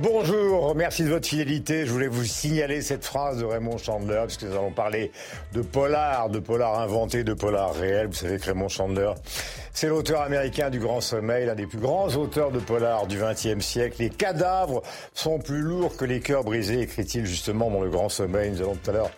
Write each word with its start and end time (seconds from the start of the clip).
Bonjour, 0.00 0.76
merci 0.76 1.02
de 1.02 1.08
votre 1.08 1.26
fidélité. 1.26 1.84
Je 1.84 1.90
voulais 1.90 2.06
vous 2.06 2.22
signaler 2.22 2.82
cette 2.82 3.04
phrase 3.04 3.38
de 3.38 3.44
Raymond 3.44 3.78
Chandler, 3.78 4.20
parce 4.20 4.36
que 4.36 4.46
nous 4.46 4.52
allons 4.52 4.70
parler 4.70 5.10
de 5.52 5.60
polar, 5.60 6.30
de 6.30 6.38
polar 6.38 6.78
inventé, 6.78 7.24
de 7.24 7.34
polar 7.34 7.74
réel. 7.74 8.06
Vous 8.06 8.12
savez 8.12 8.38
que 8.38 8.44
Raymond 8.44 8.68
Chandler, 8.68 9.10
c'est 9.72 9.88
l'auteur 9.88 10.22
américain 10.22 10.70
du 10.70 10.78
Grand 10.78 11.00
Sommeil, 11.00 11.46
l'un 11.46 11.56
des 11.56 11.66
plus 11.66 11.80
grands 11.80 12.06
auteurs 12.14 12.52
de 12.52 12.60
polar 12.60 13.08
du 13.08 13.18
XXe 13.18 13.58
siècle. 13.58 13.96
Les 13.98 14.10
cadavres 14.10 14.82
sont 15.14 15.40
plus 15.40 15.62
lourds 15.62 15.96
que 15.96 16.04
les 16.04 16.20
cœurs 16.20 16.44
brisés, 16.44 16.80
écrit-il 16.80 17.26
justement 17.26 17.68
dans 17.68 17.80
le 17.80 17.90
Grand 17.90 18.08
Sommeil. 18.08 18.52
Nous 18.52 18.60
allons 18.60 18.76
tout 18.76 18.90
à 18.90 18.94
l'heure 18.94 19.10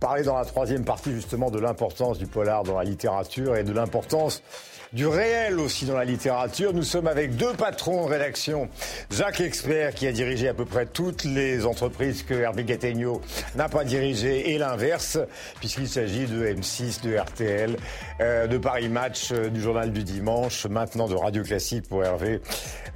parler 0.00 0.22
dans 0.22 0.36
la 0.36 0.44
troisième 0.44 0.84
partie 0.84 1.12
justement 1.12 1.50
de 1.50 1.58
l'importance 1.58 2.18
du 2.18 2.26
polar 2.26 2.62
dans 2.62 2.76
la 2.76 2.84
littérature 2.84 3.56
et 3.56 3.64
de 3.64 3.72
l'importance 3.72 4.42
du 4.96 5.06
réel 5.06 5.60
aussi 5.60 5.84
dans 5.84 5.94
la 5.94 6.06
littérature. 6.06 6.72
Nous 6.72 6.82
sommes 6.82 7.06
avec 7.06 7.36
deux 7.36 7.52
patrons 7.52 8.06
de 8.06 8.10
rédaction. 8.10 8.70
Jacques 9.10 9.42
Expert, 9.42 9.94
qui 9.94 10.06
a 10.06 10.12
dirigé 10.12 10.48
à 10.48 10.54
peu 10.54 10.64
près 10.64 10.86
toutes 10.86 11.24
les 11.24 11.66
entreprises 11.66 12.22
que 12.22 12.32
Hervé 12.32 12.64
Gattegno 12.64 13.20
n'a 13.56 13.68
pas 13.68 13.84
dirigées, 13.84 14.54
et 14.54 14.58
l'inverse, 14.58 15.18
puisqu'il 15.60 15.86
s'agit 15.86 16.24
de 16.24 16.46
M6, 16.46 17.02
de 17.02 17.14
RTL, 17.14 17.76
euh, 18.22 18.46
de 18.46 18.56
Paris 18.56 18.88
Match, 18.88 19.32
euh, 19.32 19.50
du 19.50 19.60
Journal 19.60 19.92
du 19.92 20.02
Dimanche, 20.02 20.64
maintenant 20.64 21.08
de 21.08 21.14
Radio 21.14 21.42
Classique 21.42 21.86
pour 21.86 22.02
Hervé. 22.02 22.40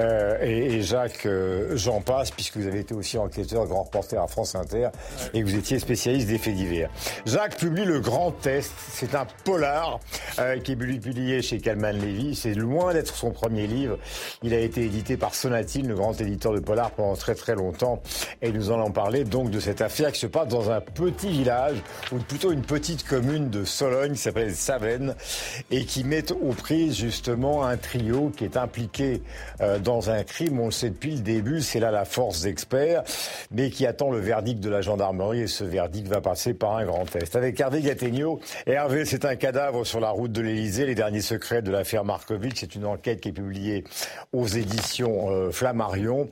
Euh, 0.01 0.39
et, 0.41 0.81
Jacques, 0.81 1.29
j'en 1.75 2.01
passe, 2.01 2.31
puisque 2.31 2.57
vous 2.57 2.67
avez 2.67 2.81
été 2.81 2.95
aussi 2.95 3.19
enquêteur, 3.19 3.67
grand 3.67 3.83
reporter 3.83 4.19
à 4.19 4.27
France 4.27 4.55
Inter, 4.55 4.89
et 5.35 5.43
vous 5.43 5.55
étiez 5.55 5.79
spécialiste 5.79 6.29
des 6.29 6.39
faits 6.39 6.55
divers. 6.55 6.89
Jacques 7.27 7.59
publie 7.59 7.85
Le 7.85 8.01
Grand 8.01 8.31
Test. 8.31 8.73
C'est 8.91 9.15
un 9.15 9.27
polar 9.45 10.01
qui 10.65 10.73
est 10.73 10.77
publié 10.77 11.43
chez 11.43 11.59
Calman 11.59 11.90
C'est 12.35 12.55
loin 12.55 12.93
d'être 12.93 13.15
son 13.15 13.31
premier 13.31 13.67
livre. 13.67 13.99
Il 14.43 14.55
a 14.55 14.61
été 14.61 14.85
édité 14.85 15.17
par 15.17 15.35
Sonatine, 15.35 15.89
le 15.89 15.95
grand 15.95 16.19
éditeur 16.21 16.53
de 16.53 16.61
polar, 16.61 16.91
pendant 16.91 17.17
très 17.17 17.35
très 17.35 17.55
longtemps. 17.55 18.03
Et 18.43 18.53
nous 18.53 18.71
allons 18.71 18.91
parler 18.91 19.25
donc 19.25 19.51
de 19.51 19.61
cette 19.61 19.81
affaire 19.81 20.13
qui 20.13 20.21
se 20.21 20.27
passe 20.27 20.49
dans 20.49 20.71
un 20.71 20.81
petit 20.81 21.29
village, 21.29 21.77
ou 22.13 22.17
plutôt 22.17 22.53
une 22.53 22.63
petite 22.63 23.07
commune 23.07 23.51
de 23.51 23.65
Sologne 23.65 24.13
qui 24.13 24.19
s'appelle 24.19 24.55
Savenne, 24.55 25.15
et 25.71 25.85
qui 25.85 26.05
met 26.05 26.31
aux 26.33 26.53
prises 26.53 26.97
justement 26.97 27.65
un 27.65 27.77
trio 27.77 28.31
qui 28.37 28.45
est 28.45 28.57
impliqué 28.57 29.23
euh, 29.61 29.79
dans 29.79 30.11
un 30.11 30.23
crime. 30.23 30.61
On 30.61 30.67
le 30.67 30.71
sait 30.71 30.91
depuis 30.91 31.17
le 31.17 31.21
début, 31.21 31.61
c'est 31.61 31.81
là 31.81 31.91
la 31.91 32.05
force 32.05 32.43
d'experts, 32.43 33.03
mais 33.51 33.71
qui 33.71 33.87
attend 33.87 34.11
le 34.11 34.19
verdict 34.19 34.61
de 34.61 34.71
la 34.71 34.81
gendarmerie, 34.81 35.43
et 35.43 35.47
ce 35.47 35.65
verdict 35.65 36.09
va 36.09 36.21
passer 36.21 36.55
par 36.55 36.77
un 36.77 36.85
grand 36.85 37.05
test. 37.05 37.37
Avec 37.37 37.59
Hervé 37.61 37.81
Gattegno, 37.81 38.41
Hervé, 38.67 39.05
c'est 39.05 39.25
un 39.25 39.37
cadavre 39.37 39.85
sur 39.85 40.01
la 40.01 40.11
route 40.11 40.33
de 40.33 40.41
l'Elysée, 40.41 40.87
les 40.87 40.95
derniers 40.95 41.21
secrets 41.21 41.63
de 41.63 41.70
la 41.71 41.79
l'affaire 41.79 42.05
Markovitch. 42.05 42.61
C'est 42.61 42.75
une 42.75 42.87
enquête 42.87 43.21
qui 43.21 43.29
est 43.29 43.33
publiée 43.33 43.85
aux 44.33 44.47
éditions 44.47 45.31
euh, 45.31 45.51
Flammarion. 45.51 46.29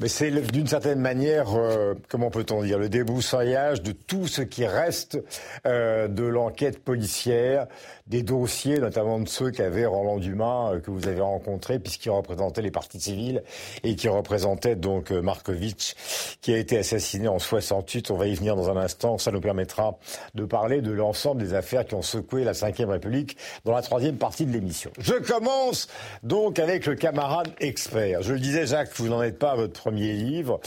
Mais 0.00 0.08
c'est 0.08 0.30
d'une 0.30 0.66
certaine 0.66 1.00
manière, 1.00 1.54
euh, 1.54 1.94
comment 2.08 2.30
peut-on 2.30 2.62
dire, 2.62 2.78
le 2.78 2.88
débroussaillage 2.88 3.82
de 3.82 3.92
tout 3.92 4.26
ce 4.26 4.42
qui 4.42 4.66
reste 4.66 5.18
euh, 5.66 6.08
de 6.08 6.24
l'enquête 6.24 6.82
policière, 6.82 7.66
des 8.06 8.22
dossiers, 8.22 8.78
notamment 8.78 9.18
de 9.20 9.28
ceux 9.28 9.50
qu'avait 9.50 9.86
Roland 9.86 10.18
Dumas, 10.18 10.78
que 10.80 10.90
vous 10.90 11.06
avez 11.06 11.20
rencontré, 11.20 11.78
puisqu'il 11.78 12.10
représentait 12.10 12.62
les 12.62 12.70
partis 12.70 13.00
civils 13.00 13.42
et 13.84 13.96
qui 13.96 14.08
représentait 14.08 14.76
donc 14.76 15.10
Markovitch, 15.10 15.94
qui 16.40 16.52
a 16.54 16.58
été 16.58 16.78
assassiné 16.78 17.28
en 17.28 17.38
68. 17.38 18.10
On 18.10 18.16
va 18.16 18.26
y 18.26 18.34
venir 18.34 18.56
dans 18.56 18.70
un 18.70 18.76
instant. 18.76 19.18
Ça 19.18 19.30
nous 19.30 19.40
permettra 19.40 19.98
de 20.34 20.44
parler 20.44 20.80
de 20.80 20.90
l'ensemble 20.90 21.42
des 21.42 21.54
affaires 21.54 21.84
qui 21.84 21.94
ont 21.94 22.02
secoué 22.02 22.44
la 22.44 22.52
Ve 22.52 22.88
République 22.88 23.36
dans 23.64 23.72
la 23.72 23.82
troisième 23.82 24.16
partie 24.16 24.46
de 24.46 24.52
l'émission. 24.52 24.77
Je 24.98 25.14
commence 25.14 25.88
donc 26.22 26.58
avec 26.58 26.86
le 26.86 26.94
camarade 26.94 27.48
expert. 27.60 28.22
Je 28.22 28.32
le 28.32 28.40
disais, 28.40 28.66
Jacques, 28.66 28.90
vous 28.96 29.08
n'en 29.08 29.22
êtes 29.22 29.38
pas 29.38 29.52
à 29.52 29.56
votre 29.56 29.72
premier 29.72 30.12
livre. 30.12 30.60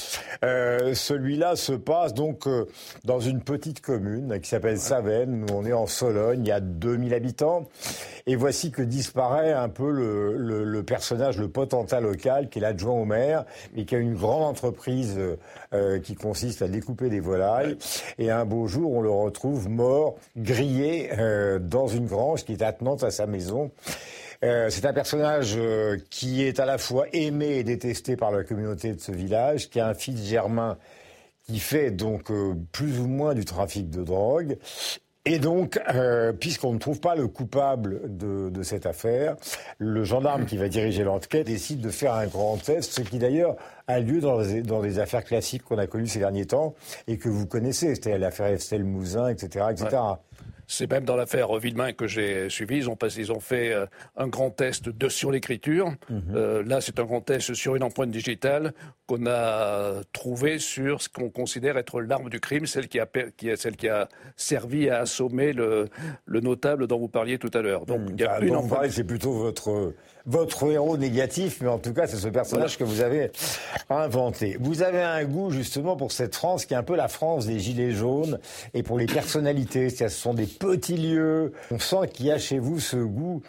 Euh, 0.44 0.94
celui-là 0.94 1.56
se 1.56 1.74
passe 1.74 2.14
donc 2.14 2.48
euh, 2.48 2.68
dans 3.06 3.20
une 3.20 3.42
petite 3.42 3.82
commune 3.82 4.40
qui 4.42 4.50
s'appelle 4.50 4.80
Savenne. 4.80 5.46
Nous, 5.46 5.54
on 5.54 5.66
est 5.66 5.74
en 5.74 5.88
Sologne, 5.88 6.42
il 6.42 6.48
y 6.48 6.52
a 6.52 6.60
2000 6.60 7.14
habitants. 7.14 7.70
Et 8.28 8.36
voici 8.36 8.72
que 8.72 8.82
disparaît 8.82 9.52
un 9.52 9.70
peu 9.70 9.90
le, 9.90 10.84
personnage, 10.84 11.38
le 11.38 11.48
potentat 11.48 12.00
local, 12.00 12.50
qui 12.50 12.60
est 12.60 12.62
l'adjoint 12.62 12.94
au 12.94 13.06
maire, 13.06 13.46
mais 13.76 13.86
qui 13.86 13.96
a 13.96 13.98
une 13.98 14.14
grande 14.14 14.44
entreprise 14.44 15.20
euh, 15.74 16.00
qui 16.00 16.16
consiste 16.16 16.62
à 16.62 16.68
découper 16.68 17.10
des 17.10 17.20
volailles. 17.20 17.78
Et 18.20 18.30
un 18.30 18.46
beau 18.46 18.68
jour, 18.68 18.94
on 18.94 19.02
le 19.02 19.10
retrouve 19.10 19.70
mort, 19.70 20.16
grillé 20.38 21.10
dans 21.62 21.88
une 21.88 22.06
grange 22.06 22.46
qui 22.46 22.54
est 22.54 22.62
attenante 22.62 23.04
à 23.04 23.12
sa 23.12 23.26
maison. 23.26 23.72
Euh, 24.44 24.70
c'est 24.70 24.86
un 24.86 24.94
personnage 24.94 25.54
euh, 25.56 25.98
qui 26.10 26.44
est 26.44 26.60
à 26.60 26.66
la 26.66 26.78
fois 26.78 27.06
aimé 27.14 27.58
et 27.58 27.64
détesté 27.64 28.16
par 28.16 28.32
la 28.32 28.44
communauté 28.44 28.94
de 28.94 29.00
ce 29.00 29.12
village, 29.12 29.70
qui 29.70 29.80
a 29.80 29.88
un 29.88 29.94
fils 29.94 30.26
germain 30.28 30.78
qui 31.44 31.60
fait 31.60 31.92
donc 31.92 32.32
euh, 32.32 32.56
plus 32.72 33.00
ou 33.00 33.08
moins 33.08 33.36
du 33.36 33.46
trafic 33.46 33.90
de 33.90 34.04
drogue. 34.04 34.58
Et 35.24 35.38
donc, 35.38 35.80
puisqu'on 36.40 36.74
ne 36.74 36.80
trouve 36.80 37.00
pas 37.00 37.14
le 37.14 37.28
coupable 37.28 38.18
de, 38.18 38.64
cette 38.64 38.88
affaire, 38.88 39.36
le 39.78 40.04
gendarme 40.04 40.48
qui 40.48 40.58
va 40.58 40.68
diriger 40.68 41.04
l'enquête 41.04 41.46
décide 41.46 41.80
de 41.80 41.92
faire 41.92 42.16
un 42.16 42.26
grand 42.26 42.58
test, 42.58 42.92
ce 42.92 43.02
qui 43.02 43.20
d'ailleurs 43.20 43.56
a 43.86 44.00
lieu 44.00 44.20
dans 44.20 44.82
les 44.82 44.98
affaires 44.98 45.24
classiques 45.24 45.62
qu'on 45.62 45.78
a 45.78 45.86
connues 45.86 46.08
ces 46.08 46.18
derniers 46.18 46.48
temps 46.48 46.74
et 47.06 47.20
que 47.20 47.30
vous 47.30 47.46
connaissez, 47.46 47.94
c'était 47.94 48.18
l'affaire 48.18 48.48
Estelle 48.48 48.84
Mouzin, 48.84 49.28
etc., 49.28 49.66
etc. 49.70 50.02
C'est 50.72 50.90
même 50.90 51.04
dans 51.04 51.18
l'affaire 51.18 51.54
Villemain 51.58 51.92
que 51.92 52.08
j'ai 52.08 52.50
suivi. 52.50 52.78
Ils 52.78 52.90
ont, 52.90 52.96
passé, 52.96 53.20
ils 53.20 53.32
ont 53.34 53.42
fait 53.42 53.74
euh, 53.74 53.86
un 54.16 54.30
grand 54.30 54.52
test 54.52 54.88
de, 54.88 55.10
sur 55.10 55.30
l'écriture. 55.30 55.94
Mhm. 56.10 56.24
Euh, 56.34 56.64
là, 56.64 56.80
c'est 56.80 56.98
un 56.98 57.04
grand 57.04 57.20
test 57.20 57.54
sur 57.54 57.76
une 57.76 57.84
empreinte 57.84 58.10
digitale 58.10 58.74
qu'on 59.06 59.26
a 59.28 60.02
trouvée 60.14 60.60
sur 60.60 61.02
ce 61.02 61.10
qu'on 61.10 61.30
considère 61.30 61.78
être 61.78 62.00
l'arme 62.00 62.30
du 62.30 62.40
crime, 62.40 62.66
celle 62.66 62.88
qui, 62.88 63.02
a, 63.02 63.08
qui 63.36 63.50
est 63.50 63.58
celle 63.58 63.76
qui 63.76 63.90
a 63.90 64.08
servi 64.38 64.90
à 64.90 65.00
assommer 65.00 65.52
le, 65.52 65.90
le 66.26 66.40
notable 66.40 66.88
dont 66.88 67.00
vous 67.00 67.10
parliez 67.10 67.38
tout 67.38 67.52
à 67.54 67.62
l'heure. 67.62 67.86
Donc, 67.86 68.00
il 68.10 68.22
y 68.22 68.24
a 68.24 68.40
une 68.40 68.56
empreinte. 68.56 68.92
C'est 68.92 69.04
plutôt 69.04 69.34
votre 69.34 69.94
votre 70.26 70.72
héros 70.72 70.98
négatif, 70.98 71.60
mais 71.62 71.68
en 71.68 71.80
tout 71.80 71.94
cas, 71.94 72.08
c'est 72.08 72.18
ce 72.18 72.28
personnage 72.28 72.78
que 72.78 72.84
vous 72.84 73.02
avez 73.02 73.32
inventé. 73.90 74.58
Vous 74.60 74.84
avez 74.84 75.02
un 75.02 75.24
goût 75.26 75.52
justement 75.52 75.96
pour 75.96 76.12
cette 76.12 76.36
France 76.36 76.66
qui 76.66 76.74
est 76.74 76.78
un 76.78 76.84
peu 76.84 76.96
la 76.96 77.08
France 77.08 77.46
des 77.46 77.60
gilets 77.60 77.92
jaunes 77.92 78.40
et 78.74 78.84
pour 78.84 78.98
les 78.98 79.06
personnalités. 79.06 79.90
Ce 79.90 80.08
sont 80.10 80.34
des 80.34 80.46
petits 80.46 80.98
lieux. 80.98 81.54
On 81.72 81.80
sent 81.80 82.08
qu'il 82.14 82.28
y 82.28 82.32
a 82.32 82.38
chez 82.38 82.60
vous 82.60 82.80
ce 82.80 82.98
goût 82.98 83.42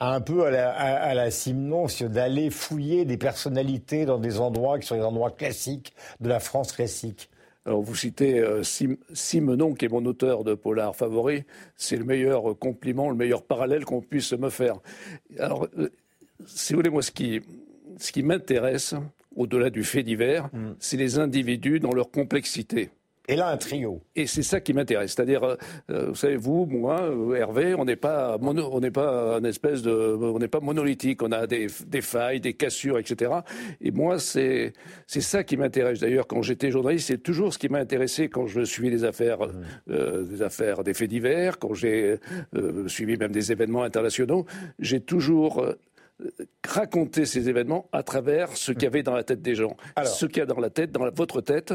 un 0.00 0.20
peu 0.20 0.46
à 0.46 0.50
la, 0.50 0.70
à, 0.70 1.14
la 1.14 1.28
d'aller 2.08 2.50
fouiller 2.50 3.04
des 3.04 3.16
personnalités 3.16 4.04
dans 4.04 4.18
des 4.18 4.38
endroits 4.38 4.78
qui 4.78 4.86
sont 4.86 4.96
des 4.96 5.02
endroits 5.02 5.30
classiques 5.30 5.92
de 6.20 6.28
la 6.28 6.38
France 6.38 6.72
classique. 6.72 7.30
Alors 7.66 7.82
vous 7.82 7.94
citez 7.94 8.38
euh, 8.38 8.62
Simenon, 8.62 9.74
qui 9.74 9.84
est 9.84 9.88
mon 9.88 10.04
auteur 10.06 10.44
de 10.44 10.54
polar 10.54 10.94
favori. 10.94 11.44
C'est 11.76 11.96
le 11.96 12.04
meilleur 12.04 12.58
compliment, 12.58 13.10
le 13.10 13.16
meilleur 13.16 13.42
parallèle 13.42 13.84
qu'on 13.84 14.00
puisse 14.00 14.32
me 14.32 14.48
faire. 14.48 14.76
Alors, 15.38 15.66
euh, 15.78 15.90
si 16.46 16.72
vous 16.72 16.78
voulez, 16.78 16.90
moi, 16.90 17.02
ce 17.02 17.10
qui, 17.10 17.40
ce 17.98 18.12
qui 18.12 18.22
m'intéresse, 18.22 18.94
au-delà 19.36 19.70
du 19.70 19.84
fait 19.84 20.02
divers, 20.02 20.48
mm. 20.52 20.74
c'est 20.78 20.96
les 20.96 21.18
individus 21.18 21.80
dans 21.80 21.92
leur 21.92 22.10
complexité. 22.10 22.90
Et 23.30 23.36
là, 23.36 23.50
un 23.50 23.58
trio. 23.58 24.00
Et 24.16 24.26
c'est 24.26 24.42
ça 24.42 24.58
qui 24.58 24.72
m'intéresse. 24.72 25.12
C'est-à-dire, 25.14 25.44
euh, 25.90 26.06
vous 26.08 26.14
savez, 26.14 26.36
vous, 26.36 26.64
moi, 26.64 27.02
euh, 27.02 27.34
Hervé, 27.34 27.74
on 27.74 27.84
n'est 27.84 27.94
pas, 27.94 28.38
on 28.40 28.80
n'est 28.80 28.90
pas 28.90 29.36
un 29.36 29.44
espèce 29.44 29.82
de, 29.82 29.90
on 29.90 30.38
n'est 30.38 30.48
pas 30.48 30.60
monolithique. 30.60 31.22
On 31.22 31.30
a 31.30 31.46
des, 31.46 31.66
des, 31.86 32.00
failles, 32.00 32.40
des 32.40 32.54
cassures, 32.54 32.98
etc. 32.98 33.32
Et 33.82 33.90
moi, 33.90 34.18
c'est, 34.18 34.72
c'est 35.06 35.20
ça 35.20 35.44
qui 35.44 35.58
m'intéresse. 35.58 36.00
D'ailleurs, 36.00 36.26
quand 36.26 36.40
j'étais 36.40 36.70
journaliste, 36.70 37.08
c'est 37.08 37.22
toujours 37.22 37.52
ce 37.52 37.58
qui 37.58 37.68
m'a 37.68 37.78
intéressé 37.78 38.30
quand 38.30 38.46
je 38.46 38.62
suivais 38.62 38.88
des 38.88 39.04
affaires, 39.04 39.40
mmh. 39.40 39.52
euh, 39.90 40.22
des 40.22 40.40
affaires, 40.40 40.82
des 40.82 40.94
faits 40.94 41.10
divers, 41.10 41.58
quand 41.58 41.74
j'ai 41.74 42.16
suivi 42.86 43.18
même 43.18 43.32
des 43.32 43.52
événements 43.52 43.82
internationaux. 43.82 44.46
J'ai 44.78 45.00
toujours 45.00 45.66
raconter 46.66 47.26
ces 47.26 47.48
événements 47.48 47.88
à 47.92 48.02
travers 48.02 48.56
ce 48.56 48.72
qu'il 48.72 48.84
y 48.84 48.86
avait 48.86 49.02
dans 49.02 49.14
la 49.14 49.24
tête 49.24 49.42
des 49.42 49.54
gens. 49.54 49.76
ce 50.04 50.26
qu'il 50.26 50.38
y 50.38 50.40
a 50.40 50.46
dans 50.46 50.60
la 50.60 50.70
tête, 50.70 50.92
dans 50.92 51.08
votre 51.10 51.40
tête, 51.40 51.74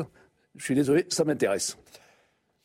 je 0.55 0.63
suis 0.63 0.75
désolé, 0.75 1.05
ça 1.09 1.23
m'intéresse. 1.23 1.77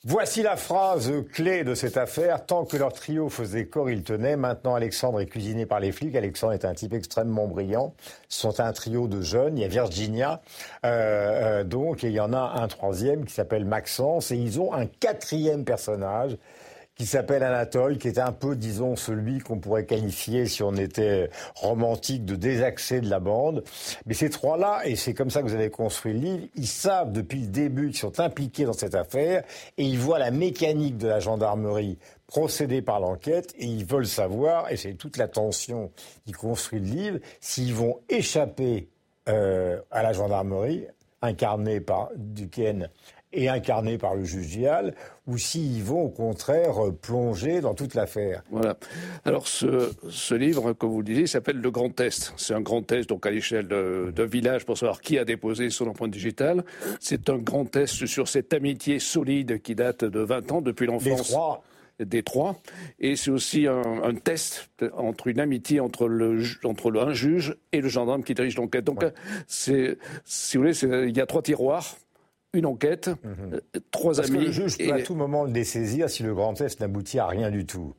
Voici 0.04 0.42
la 0.42 0.56
phrase 0.56 1.12
clé 1.32 1.64
de 1.64 1.74
cette 1.74 1.96
affaire. 1.96 2.46
Tant 2.46 2.64
que 2.64 2.76
leur 2.76 2.92
trio 2.92 3.28
faisait 3.28 3.66
corps, 3.66 3.90
ils 3.90 4.04
tenaient. 4.04 4.36
Maintenant, 4.36 4.76
Alexandre 4.76 5.20
est 5.20 5.26
cuisiné 5.26 5.66
par 5.66 5.80
les 5.80 5.90
flics. 5.90 6.14
Alexandre 6.14 6.52
est 6.52 6.64
un 6.64 6.72
type 6.72 6.92
extrêmement 6.92 7.48
brillant. 7.48 7.94
Ce 8.28 8.42
sont 8.42 8.60
un 8.60 8.72
trio 8.72 9.08
de 9.08 9.22
jeunes. 9.22 9.58
Il 9.58 9.62
y 9.62 9.64
a 9.64 9.68
Virginia, 9.68 10.40
euh, 10.86 11.60
euh, 11.60 11.64
donc, 11.64 12.04
et 12.04 12.08
il 12.08 12.12
y 12.12 12.20
en 12.20 12.32
a 12.32 12.38
un 12.38 12.68
troisième 12.68 13.24
qui 13.24 13.34
s'appelle 13.34 13.64
Maxence. 13.64 14.30
Et 14.30 14.36
ils 14.36 14.60
ont 14.60 14.72
un 14.72 14.86
quatrième 14.86 15.64
personnage 15.64 16.38
qui 16.98 17.06
s'appelle 17.06 17.44
Anatole, 17.44 17.96
qui 17.96 18.08
est 18.08 18.18
un 18.18 18.32
peu, 18.32 18.56
disons, 18.56 18.96
celui 18.96 19.38
qu'on 19.38 19.60
pourrait 19.60 19.86
qualifier, 19.86 20.46
si 20.46 20.64
on 20.64 20.74
était 20.74 21.30
romantique, 21.54 22.24
de 22.24 22.34
désaxé 22.34 23.00
de 23.00 23.08
la 23.08 23.20
bande. 23.20 23.62
Mais 24.04 24.14
ces 24.14 24.30
trois-là, 24.30 24.80
et 24.84 24.96
c'est 24.96 25.14
comme 25.14 25.30
ça 25.30 25.40
que 25.40 25.46
vous 25.46 25.54
avez 25.54 25.70
construit 25.70 26.12
le 26.12 26.18
livre, 26.18 26.46
ils 26.56 26.66
savent 26.66 27.12
depuis 27.12 27.42
le 27.42 27.46
début 27.46 27.90
qu'ils 27.90 27.98
sont 27.98 28.18
impliqués 28.18 28.64
dans 28.64 28.72
cette 28.72 28.96
affaire 28.96 29.44
et 29.76 29.84
ils 29.84 29.98
voient 29.98 30.18
la 30.18 30.32
mécanique 30.32 30.96
de 30.96 31.06
la 31.06 31.20
gendarmerie 31.20 31.98
procéder 32.26 32.82
par 32.82 32.98
l'enquête 32.98 33.54
et 33.56 33.66
ils 33.66 33.84
veulent 33.84 34.06
savoir, 34.06 34.70
et 34.72 34.76
c'est 34.76 34.94
toute 34.94 35.18
la 35.18 35.28
tension 35.28 35.92
qui 36.26 36.32
construit 36.32 36.80
le 36.80 36.86
livre, 36.86 37.18
s'ils 37.40 37.74
vont 37.74 38.00
échapper 38.08 38.88
euh, 39.28 39.80
à 39.92 40.02
la 40.02 40.12
gendarmerie 40.12 40.86
incarné 41.22 41.80
par 41.80 42.10
Duquesne 42.16 42.90
et 43.32 43.48
incarné 43.48 43.98
par 43.98 44.14
le 44.14 44.24
juge 44.24 44.46
Gial, 44.46 44.94
ou 45.26 45.36
s'ils 45.36 45.82
vont 45.82 46.02
au 46.02 46.08
contraire 46.08 46.76
plonger 47.02 47.60
dans 47.60 47.74
toute 47.74 47.94
l'affaire. 47.94 48.42
Voilà. 48.50 48.76
Alors 49.24 49.46
ce, 49.46 49.92
ce, 50.08 50.34
livre, 50.34 50.72
comme 50.72 50.90
vous 50.90 50.98
le 50.98 51.04
disiez, 51.04 51.26
s'appelle 51.26 51.60
Le 51.60 51.70
Grand 51.70 51.90
Test. 51.90 52.32
C'est 52.36 52.54
un 52.54 52.60
grand 52.60 52.82
test 52.82 53.08
donc 53.08 53.26
à 53.26 53.30
l'échelle 53.30 53.68
d'un 53.68 54.26
village 54.26 54.64
pour 54.64 54.78
savoir 54.78 55.00
qui 55.00 55.18
a 55.18 55.24
déposé 55.24 55.68
son 55.70 55.86
empreinte 55.88 56.10
digitale. 56.10 56.64
C'est 57.00 57.28
un 57.28 57.38
grand 57.38 57.66
test 57.66 58.06
sur 58.06 58.28
cette 58.28 58.54
amitié 58.54 58.98
solide 58.98 59.60
qui 59.60 59.74
date 59.74 60.04
de 60.04 60.20
20 60.20 60.52
ans 60.52 60.60
depuis 60.62 60.86
l'enfance 60.86 61.36
des 62.00 62.22
trois. 62.22 62.60
Et 63.00 63.16
c'est 63.16 63.30
aussi 63.30 63.66
un, 63.66 64.02
un, 64.02 64.14
test 64.14 64.70
entre 64.96 65.26
une 65.26 65.40
amitié 65.40 65.80
entre 65.80 66.06
le 66.06 66.42
entre 66.64 66.90
le, 66.90 67.00
un 67.00 67.12
juge 67.12 67.56
et 67.72 67.80
le 67.80 67.88
gendarme 67.88 68.22
qui 68.22 68.34
dirige 68.34 68.56
l'enquête. 68.56 68.84
Donc 68.84 69.04
c'est 69.46 69.98
si 70.24 70.56
vous 70.56 70.64
voulez, 70.64 71.08
il 71.08 71.16
y 71.16 71.20
a 71.20 71.26
trois 71.26 71.42
tiroirs 71.42 71.96
une 72.58 72.66
enquête, 72.66 73.08
mhm. 73.08 73.54
euh, 73.54 73.80
trois 73.90 74.16
Parce 74.16 74.28
amis. 74.28 74.38
Que 74.38 74.44
le 74.44 74.52
juge 74.52 74.78
peut 74.78 74.92
à 74.92 75.02
tout 75.02 75.14
moment 75.14 75.44
le 75.44 75.50
dessaisir 75.50 76.10
si 76.10 76.22
le 76.22 76.34
grand 76.34 76.54
test 76.54 76.80
n'aboutit 76.80 77.18
à 77.18 77.26
rien 77.26 77.50
du 77.50 77.66
tout. 77.66 77.94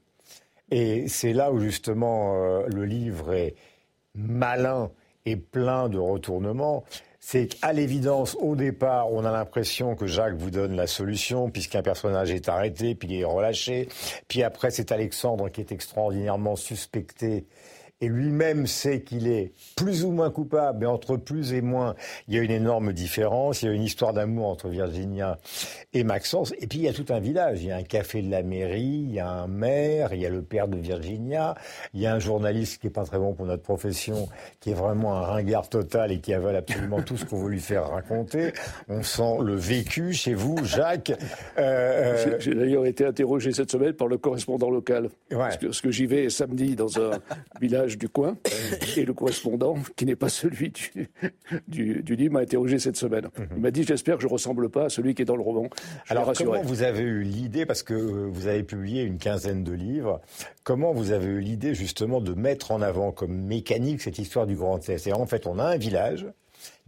Et 0.72 1.08
c'est 1.08 1.34
là 1.34 1.52
où 1.52 1.60
justement 1.60 2.36
euh, 2.36 2.68
le 2.68 2.86
livre 2.86 3.34
est 3.34 3.56
malin 4.16 4.92
et 5.26 5.36
plein 5.36 5.90
de 5.90 5.98
retournements. 5.98 6.84
C'est 7.20 7.48
qu'à 7.48 7.74
l'évidence, 7.74 8.38
au 8.40 8.56
départ, 8.56 9.12
on 9.12 9.26
a 9.26 9.32
l'impression 9.32 9.96
que 9.96 10.08
Jacques 10.08 10.38
vous 10.38 10.52
donne 10.52 10.76
la 10.76 10.88
solution, 10.88 11.50
puisqu'un 11.50 11.82
personnage 11.82 12.32
est 12.32 12.48
arrêté, 12.48 12.96
puis 12.96 13.10
il 13.10 13.20
est 13.20 13.26
relâché. 13.26 13.90
Puis 14.28 14.42
après, 14.42 14.72
c'est 14.72 14.92
Alexandre 14.92 15.50
qui 15.50 15.60
est 15.60 15.72
extraordinairement 15.72 16.56
suspecté 16.56 17.46
et 18.02 18.08
lui-même 18.08 18.66
sait 18.66 19.02
qu'il 19.02 19.28
est 19.28 19.52
plus 19.76 20.06
ou 20.06 20.12
moins 20.12 20.32
coupable, 20.32 20.80
mais 20.80 20.86
entre 20.86 21.18
plus 21.18 21.54
et 21.54 21.62
moins, 21.62 21.96
il 22.28 22.36
y 22.36 22.40
a 22.40 22.42
une 22.42 22.52
énorme 22.52 22.94
différence. 22.94 23.62
Il 23.62 23.66
y 23.66 23.70
a 23.70 23.74
une 23.74 23.84
histoire 23.84 24.14
d'amour 24.14 24.48
entre 24.48 24.70
Virginia 24.70 25.38
et 25.94 26.04
Maxence. 26.04 26.54
Et 26.60 26.68
puis 26.68 26.80
il 26.80 26.86
y 26.86 26.88
a 26.88 26.94
tout 26.94 27.06
un 27.10 27.20
village. 27.20 27.62
Il 27.62 27.68
y 27.68 27.72
a 27.72 27.76
un 27.76 27.84
café 27.84 28.22
de 28.22 28.32
la 28.32 28.42
mairie, 28.42 29.06
il 29.08 29.12
y 29.12 29.20
a 29.20 29.30
un 29.30 29.48
maire, 29.48 30.14
il 30.14 30.22
y 30.22 30.26
a 30.26 30.30
le 30.30 30.42
père 30.42 30.68
de 30.68 30.78
Virginia, 30.78 31.56
il 31.94 32.00
y 32.00 32.06
a 32.06 32.14
un 32.14 32.20
journaliste 32.20 32.82
qui 32.82 32.88
est 32.88 32.92
pas 32.92 33.04
très 33.04 33.18
bon 33.20 33.34
pour 33.34 33.46
notre 33.46 33.64
profession, 33.64 34.30
qui 34.60 34.72
est 34.72 34.76
vraiment 34.76 35.16
un 35.16 35.22
ringard 35.22 35.68
total 35.68 36.12
et 36.12 36.20
qui 36.20 36.34
avale 36.34 36.56
absolument 36.56 37.02
tout 37.02 37.18
ce 37.18 37.26
qu'on 37.26 37.44
veut 37.44 37.50
lui 37.50 37.60
faire 37.60 37.90
raconter. 37.90 38.54
On 38.88 39.04
sent 39.04 39.40
le 39.42 39.56
vécu 39.56 40.14
chez 40.14 40.34
vous, 40.34 40.56
Jacques. 40.64 41.12
Euh, 41.58 42.38
J'ai 42.40 42.56
d'ailleurs 42.56 42.86
été 42.86 43.06
interrogé 43.06 43.52
cette 43.52 43.72
semaine 43.72 43.94
par 43.94 44.08
le 44.08 44.18
correspondant 44.18 44.70
local. 44.70 45.10
Ouais. 45.32 45.38
Parce 45.38 45.58
que, 45.58 45.66
parce 45.66 45.82
que 45.82 45.92
j'y 45.92 46.06
vais 46.06 46.30
samedi 46.30 46.76
dans 46.76 47.00
un 47.00 47.20
village 47.60 47.89
du 47.98 48.10
coin. 48.10 48.38
Et 48.98 49.06
le 49.06 49.14
correspondant, 49.14 49.76
qui 49.96 50.06
n'est 50.06 50.16
pas 50.16 50.30
celui 50.30 50.72
du, 51.68 52.02
du, 52.04 52.16
livre, 52.16 52.34
m'a 52.34 52.40
interrogé 52.42 52.80
cette 52.80 52.98
semaine. 52.98 53.30
Mhm. 53.38 53.48
Il 53.56 53.62
m'a 53.62 53.72
dit 53.72 53.84
J'espère 53.84 54.16
que 54.16 54.22
je 54.22 54.28
ne 54.28 54.32
ressemble 54.32 54.70
pas 54.70 54.86
à 54.86 54.90
celui 54.90 55.16
qui 55.16 55.22
est 55.22 55.26
dans 55.26 55.36
le 55.36 55.42
roman. 55.42 55.70
Alors, 56.10 56.32
comment 56.34 56.62
vous 56.62 56.84
avez 56.84 57.04
eu 57.04 57.24
l'idée, 57.24 57.66
parce 57.66 57.84
que 57.84 57.94
euh, 57.94 58.30
vous 58.32 58.48
avez 58.48 58.64
publié 58.64 59.04
une 59.04 59.18
quinzaine 59.18 59.64
de 59.64 59.74
livres, 59.74 60.22
comment 60.64 60.94
vous 60.94 61.12
avez 61.12 61.28
eu 61.28 61.40
l'idée 61.40 61.74
justement 61.74 62.22
de 62.22 62.34
mettre 62.34 62.72
en 62.72 62.82
avant 62.82 63.12
comme 63.12 63.36
mécanique 63.36 64.02
cette 64.02 64.20
histoire 64.20 64.48
du 64.48 64.56
Grand 64.56 64.88
Est 64.90 65.08
Et 65.08 65.14
en 65.14 65.26
fait, 65.26 65.48
on 65.48 65.60
a 65.60 65.64
un 65.64 65.78
village. 65.78 66.26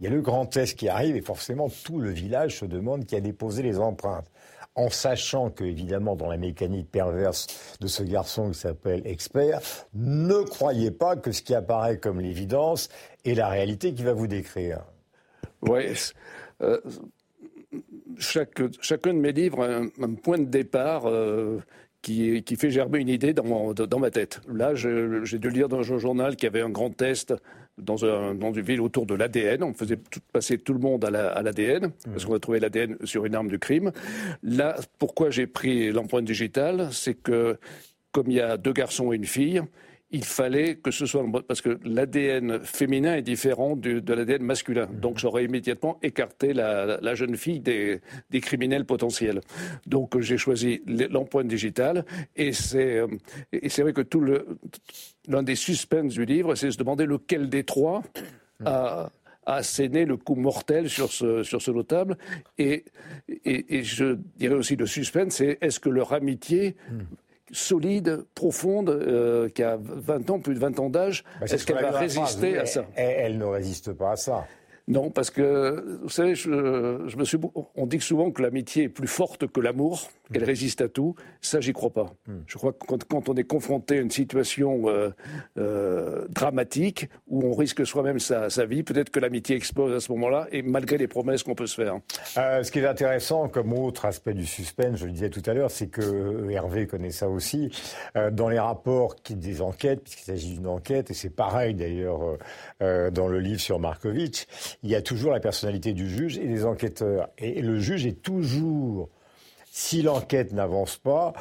Il 0.00 0.04
y 0.04 0.06
a 0.06 0.10
le 0.10 0.20
Grand 0.20 0.56
Est 0.56 0.76
qui 0.76 0.88
arrive 0.88 1.16
et 1.16 1.22
forcément 1.22 1.68
tout 1.84 1.98
le 1.98 2.10
village 2.10 2.58
se 2.58 2.64
demande 2.64 3.06
qui 3.06 3.16
a 3.16 3.20
déposé 3.20 3.62
les 3.62 3.78
empreintes 3.78 4.30
en 4.74 4.88
sachant 4.88 5.50
que, 5.50 5.64
évidemment, 5.64 6.16
dans 6.16 6.30
la 6.30 6.36
mécanique 6.36 6.90
perverse 6.90 7.46
de 7.80 7.86
ce 7.86 8.02
garçon 8.02 8.50
qui 8.50 8.58
s'appelle 8.58 9.02
expert, 9.04 9.60
ne 9.94 10.42
croyez 10.44 10.90
pas 10.90 11.16
que 11.16 11.32
ce 11.32 11.42
qui 11.42 11.54
apparaît 11.54 11.98
comme 11.98 12.20
l'évidence 12.20 12.88
est 13.24 13.34
la 13.34 13.48
réalité 13.48 13.92
qui 13.92 14.02
va 14.02 14.14
vous 14.14 14.26
décrire. 14.26 14.80
Oui. 15.62 15.94
Euh, 16.62 16.80
chacun 18.18 19.12
de 19.12 19.18
mes 19.18 19.32
livres 19.32 19.62
a 19.62 20.04
un, 20.04 20.14
point 20.14 20.38
de 20.38 20.44
départ. 20.44 21.06
Euh, 21.06 21.60
qui, 22.00 22.42
qui, 22.42 22.56
fait 22.56 22.70
germer 22.70 22.98
une 22.98 23.08
idée 23.08 23.32
dans, 23.32 23.72
dans 23.72 23.98
ma 24.00 24.10
tête. 24.10 24.40
Là, 24.52 24.74
j'ai 24.74 25.38
dû 25.38 25.50
lire 25.50 25.68
dans 25.68 25.78
un 25.78 25.98
journal 25.98 26.34
qu'il 26.34 26.46
y 26.46 26.48
avait 26.48 26.60
un 26.60 26.68
grand 26.68 26.90
test 26.90 27.32
dans, 27.78 28.04
un, 28.04 28.34
dans 28.34 28.52
une 28.52 28.62
ville 28.62 28.80
autour 28.80 29.06
de 29.06 29.14
l'ADN. 29.14 29.62
On 29.62 29.74
faisait 29.74 29.96
tout, 29.96 30.20
passer 30.32 30.58
tout 30.58 30.72
le 30.72 30.78
monde 30.78 31.04
à 31.04 31.42
l'ADN, 31.42 31.92
parce 32.04 32.24
qu'on 32.24 32.34
a 32.34 32.40
trouvé 32.40 32.60
l'ADN 32.60 32.96
sur 33.04 33.24
une 33.24 33.34
arme 33.34 33.48
de 33.48 33.56
crime. 33.56 33.92
Là, 34.42 34.76
pourquoi 34.98 35.30
j'ai 35.30 35.46
pris 35.46 35.90
l'empreinte 35.90 36.24
digitale 36.24 36.88
C'est 36.92 37.14
que, 37.14 37.58
comme 38.12 38.26
il 38.28 38.34
y 38.34 38.40
a 38.40 38.56
deux 38.56 38.72
garçons 38.72 39.12
et 39.12 39.16
une 39.16 39.24
fille, 39.24 39.62
il 40.12 40.24
fallait 40.24 40.76
que 40.76 40.90
ce 40.90 41.06
soit 41.06 41.24
parce 41.48 41.62
que 41.62 41.80
l'ADN 41.84 42.60
féminin 42.60 43.16
est 43.16 43.22
différent 43.22 43.76
de 43.76 44.12
l'ADN 44.12 44.42
masculin. 44.42 44.86
Mhm. 44.86 45.00
Donc 45.00 45.18
j'aurais 45.18 45.44
immédiatement 45.44 45.98
écarté 46.02 46.52
la, 46.52 47.14
jeune 47.14 47.36
fille 47.36 47.60
des, 47.60 48.00
criminels 48.40 48.84
potentiels. 48.84 49.40
Donc 49.86 50.20
j'ai 50.20 50.36
choisi 50.36 50.82
l'empreinte 50.86 51.48
digitale 51.48 52.04
et 52.36 52.52
c'est 52.52 52.98
euh, 52.98 53.06
et 53.52 53.68
c'est 53.68 53.82
vrai 53.82 53.92
que 53.92 54.02
tout 54.02 54.20
le 54.20 54.58
l'un 55.28 55.42
des 55.42 55.54
suspens 55.54 56.04
du 56.04 56.24
livre, 56.24 56.54
c'est 56.54 56.66
de 56.66 56.72
se 56.72 56.78
demander 56.78 57.06
lequel 57.06 57.48
des 57.48 57.64
trois 57.64 58.02
mhm. 58.60 58.66
a 58.66 59.10
a 59.44 59.56
asséné 59.56 60.04
le 60.04 60.16
coup 60.16 60.36
mortel 60.36 60.88
sur 60.88 61.10
ce, 61.10 61.42
sur 61.42 61.60
ce 61.60 61.72
notable. 61.72 62.16
Et, 62.58 62.84
et, 63.44 63.82
je 63.82 64.16
dirais 64.36 64.54
aussi 64.54 64.76
le 64.76 64.86
suspense, 64.86 65.34
c'est 65.34 65.58
est-ce 65.60 65.80
que 65.80 65.88
leur 65.88 66.12
amitié 66.12 66.76
mhm 66.88 67.06
solide, 67.52 68.24
profonde, 68.34 68.90
euh, 68.90 69.48
qui 69.48 69.62
a 69.62 69.78
20 69.78 70.30
ans, 70.30 70.38
plus 70.40 70.54
de 70.54 70.58
20 70.58 70.78
ans 70.80 70.90
d'âge, 70.90 71.24
bah, 71.40 71.46
est-ce 71.46 71.66
qu'elle 71.66 71.80
va 71.80 71.90
résister 71.90 72.58
à 72.58 72.66
ça? 72.66 72.86
elle, 72.96 73.38
ne 73.38 73.44
résiste 73.44 73.92
pas 73.92 74.12
à 74.12 74.16
ça. 74.16 74.46
Non, 74.92 75.10
parce 75.10 75.30
que, 75.30 75.98
vous 76.02 76.10
savez, 76.10 76.34
je, 76.34 77.16
me 77.16 77.24
suis, 77.24 77.38
on 77.74 77.86
dit 77.86 78.00
souvent 78.00 78.30
que 78.30 78.42
l'amitié 78.42 78.84
est 78.84 78.88
plus 78.90 79.08
forte 79.08 79.46
que 79.46 79.60
l'amour, 79.60 80.10
qu'elle 80.32 80.44
résiste 80.44 80.82
à 80.82 80.88
tout. 80.88 81.14
Ça, 81.40 81.60
j'y 81.60 81.72
crois 81.72 81.90
pas. 81.90 82.12
Hmm. 82.26 82.40
Je 82.46 82.58
crois 82.58 82.72
que 82.72 82.96
quand, 83.08 83.28
on 83.28 83.34
est 83.34 83.44
confronté 83.44 83.98
à 83.98 84.00
une 84.00 84.10
situation 84.10 84.88
euh, 84.88 85.10
euh, 85.58 86.26
dramatique, 86.28 87.08
où 87.26 87.42
on 87.44 87.54
risque 87.54 87.86
soi-même 87.86 88.18
sa, 88.18 88.48
vie, 88.66 88.82
peut-être 88.82 89.10
que 89.10 89.20
l'amitié 89.20 89.56
explose 89.56 89.94
à 89.94 90.00
ce 90.00 90.12
moment-là, 90.12 90.46
et 90.52 90.60
malgré 90.60 90.98
les 90.98 91.08
promesses 91.08 91.42
qu'on 91.42 91.54
peut 91.54 91.66
se 91.66 91.74
faire. 91.74 91.98
Euh, 92.36 92.62
ce 92.62 92.70
qui 92.70 92.80
est 92.80 92.86
intéressant 92.86 93.48
comme 93.48 93.72
autre 93.72 94.04
aspect 94.04 94.34
du 94.34 94.46
suspense, 94.46 94.98
je 94.98 95.06
le 95.06 95.12
disais 95.12 95.30
tout 95.30 95.42
à 95.46 95.54
l'heure, 95.54 95.70
c'est 95.70 95.88
que 95.88 96.50
Hervé 96.50 96.86
connaît 96.86 97.10
ça 97.10 97.28
aussi, 97.28 97.70
dans 98.32 98.48
les 98.48 98.58
rapports 98.58 99.16
qui, 99.16 99.36
des 99.36 99.62
enquêtes, 99.62 100.02
puisqu'il 100.02 100.24
s'agit 100.24 100.54
d'une 100.54 100.66
enquête, 100.66 101.10
et 101.10 101.14
c'est 101.14 101.30
pareil 101.30 101.74
d'ailleurs 101.74 102.36
dans 102.80 103.28
le 103.28 103.38
livre 103.38 103.60
sur 103.60 103.78
Markovitch, 103.78 104.46
il 104.82 104.90
y 104.90 104.94
a 104.94 105.02
toujours 105.02 105.32
la 105.32 105.40
personnalité 105.40 105.92
du 105.92 106.08
juge 106.08 106.38
et 106.38 106.46
des 106.46 106.64
enquêteurs. 106.64 107.28
Et 107.38 107.62
le 107.62 107.78
juge 107.78 108.06
est 108.06 108.20
toujours, 108.22 109.08
si 109.70 110.02
l'enquête 110.02 110.52
n'avance 110.52 110.96
pas, 110.96 111.32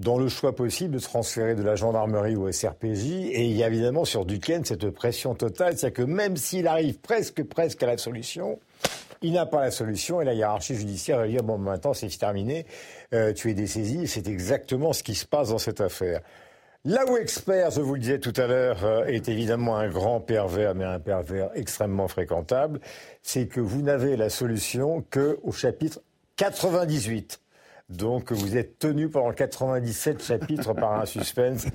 dans 0.00 0.18
le 0.18 0.28
choix 0.28 0.54
possible 0.54 0.94
de 0.94 0.98
transférer 0.98 1.54
de 1.54 1.62
la 1.62 1.76
gendarmerie 1.76 2.36
au 2.36 2.50
SRPJ. 2.50 3.10
Et 3.32 3.44
il 3.44 3.56
y 3.56 3.62
a 3.62 3.68
évidemment 3.68 4.04
sur 4.04 4.24
Duquesne 4.24 4.64
cette 4.64 4.88
pression 4.90 5.34
totale, 5.34 5.76
c'est-à-dire 5.76 6.04
que 6.06 6.10
même 6.10 6.36
s'il 6.36 6.66
arrive 6.66 6.98
presque, 6.98 7.42
presque 7.44 7.82
à 7.82 7.86
la 7.86 7.98
solution, 7.98 8.58
il 9.22 9.34
n'a 9.34 9.44
pas 9.44 9.60
la 9.60 9.70
solution 9.70 10.22
et 10.22 10.24
la 10.24 10.32
hiérarchie 10.32 10.74
judiciaire 10.74 11.18
va 11.18 11.28
dire 11.28 11.42
bon 11.42 11.58
maintenant 11.58 11.92
c'est 11.92 12.08
terminé, 12.08 12.64
euh, 13.12 13.34
tu 13.34 13.50
es 13.50 13.54
dessaisi. 13.54 14.08
C'est 14.08 14.28
exactement 14.28 14.94
ce 14.94 15.02
qui 15.02 15.14
se 15.14 15.26
passe 15.26 15.50
dans 15.50 15.58
cette 15.58 15.82
affaire. 15.82 16.22
Là 16.86 17.04
où 17.10 17.18
expert, 17.18 17.70
je 17.72 17.82
vous 17.82 17.92
le 17.92 18.00
disais 18.00 18.18
tout 18.20 18.32
à 18.36 18.46
l'heure, 18.46 18.86
euh, 18.86 19.04
est 19.04 19.28
évidemment 19.28 19.76
un 19.76 19.90
grand 19.90 20.18
pervers, 20.18 20.74
mais 20.74 20.86
un 20.86 20.98
pervers 20.98 21.50
extrêmement 21.54 22.08
fréquentable, 22.08 22.80
c'est 23.20 23.48
que 23.48 23.60
vous 23.60 23.82
n'avez 23.82 24.16
la 24.16 24.30
solution 24.30 25.04
que 25.10 25.38
au 25.42 25.52
chapitre 25.52 26.00
98. 26.36 27.38
Donc 27.90 28.32
vous 28.32 28.56
êtes 28.56 28.78
tenu 28.78 29.10
pendant 29.10 29.32
97 29.32 30.22
chapitres 30.22 30.72
par 30.72 30.98
un 30.98 31.04
suspense 31.04 31.66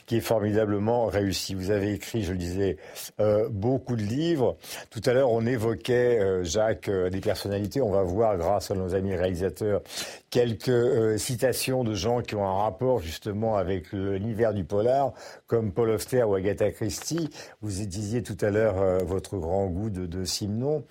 qui 0.06 0.16
est 0.16 0.20
formidablement 0.20 1.06
réussi. 1.06 1.54
Vous 1.54 1.70
avez 1.70 1.92
écrit, 1.92 2.22
je 2.22 2.32
le 2.32 2.38
disais, 2.38 2.78
euh, 3.20 3.48
beaucoup 3.50 3.96
de 3.96 4.02
livres. 4.02 4.56
Tout 4.88 5.02
à 5.04 5.12
l'heure, 5.12 5.30
on 5.30 5.44
évoquait, 5.44 6.20
euh, 6.20 6.42
Jacques, 6.42 6.88
des 6.88 7.20
personnalités. 7.20 7.82
On 7.82 7.90
va 7.90 8.02
voir, 8.02 8.38
grâce 8.38 8.70
à 8.70 8.74
nos 8.74 8.94
amis 8.94 9.14
réalisateurs, 9.14 9.82
quelques 10.34 11.16
citations 11.16 11.84
de 11.84 11.94
gens 11.94 12.20
qui 12.20 12.34
ont 12.34 12.44
un 12.44 12.62
rapport 12.64 12.98
justement 12.98 13.56
avec 13.56 13.92
l'univers 13.92 14.52
du 14.52 14.64
polar, 14.64 15.12
comme 15.46 15.70
Paul 15.70 15.90
Auster 15.90 16.24
ou 16.24 16.34
Agatha 16.34 16.72
Christie. 16.72 17.30
Vous 17.60 17.70
disiez 17.70 18.24
tout 18.24 18.36
à 18.40 18.50
l'heure 18.50 19.04
votre 19.04 19.36
grand 19.36 19.68
goût 19.68 19.90
de, 19.90 20.06
de 20.06 20.24
Simon, 20.24 20.82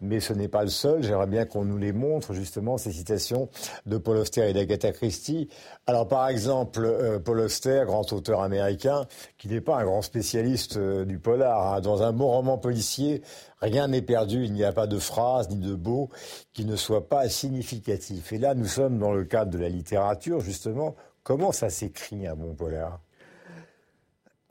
mais 0.00 0.20
ce 0.20 0.32
n'est 0.32 0.46
pas 0.46 0.62
le 0.62 0.68
seul. 0.68 1.02
J'aimerais 1.02 1.26
bien 1.26 1.46
qu'on 1.46 1.64
nous 1.64 1.78
les 1.78 1.92
montre, 1.92 2.32
justement, 2.32 2.78
ces 2.78 2.92
citations 2.92 3.48
de 3.86 3.98
Paul 3.98 4.18
Auster 4.18 4.48
et 4.48 4.52
d'Agatha 4.52 4.92
Christie. 4.92 5.48
Alors 5.88 6.06
par 6.06 6.28
exemple, 6.28 6.84
euh, 6.84 7.18
Paul 7.18 7.40
Auster, 7.40 7.82
grand 7.86 8.12
auteur 8.12 8.40
américain, 8.40 9.06
qui 9.36 9.48
n'est 9.48 9.60
pas 9.60 9.78
un 9.78 9.84
grand 9.84 10.02
spécialiste 10.02 10.76
euh, 10.76 11.04
du 11.04 11.18
polar. 11.18 11.74
Hein. 11.74 11.80
Dans 11.80 12.04
un 12.04 12.12
bon 12.12 12.28
roman 12.28 12.56
policier, 12.56 13.22
rien 13.62 13.88
n'est 13.88 14.02
perdu, 14.02 14.44
il 14.44 14.52
n'y 14.52 14.64
a 14.64 14.72
pas 14.72 14.86
de 14.86 14.98
phrase 14.98 15.48
ni 15.48 15.56
de 15.56 15.74
beau 15.74 16.10
qui 16.52 16.64
ne 16.64 16.76
soit 16.76 17.08
pas 17.08 17.28
significatif. 17.28 18.32
Et 18.32 18.38
là, 18.38 18.54
nous 18.54 18.66
sommes 18.66 18.98
dans 18.98 19.12
le 19.12 19.24
cadre 19.24 19.52
de 19.52 19.58
la 19.58 19.68
littérature, 19.68 20.40
justement. 20.40 20.96
Comment 21.22 21.52
ça 21.52 21.70
s'écrit 21.70 22.26
un 22.26 22.34
bon 22.34 22.54
polar? 22.54 23.00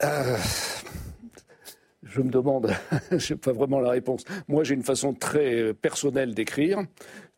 Euh, 0.02 0.36
je 2.02 2.22
me 2.22 2.30
demande, 2.30 2.72
je 3.12 3.34
n'ai 3.34 3.38
pas 3.38 3.52
vraiment 3.52 3.80
la 3.80 3.90
réponse. 3.90 4.24
Moi, 4.48 4.64
j'ai 4.64 4.74
une 4.74 4.82
façon 4.82 5.12
très 5.12 5.74
personnelle 5.74 6.34
d'écrire. 6.34 6.80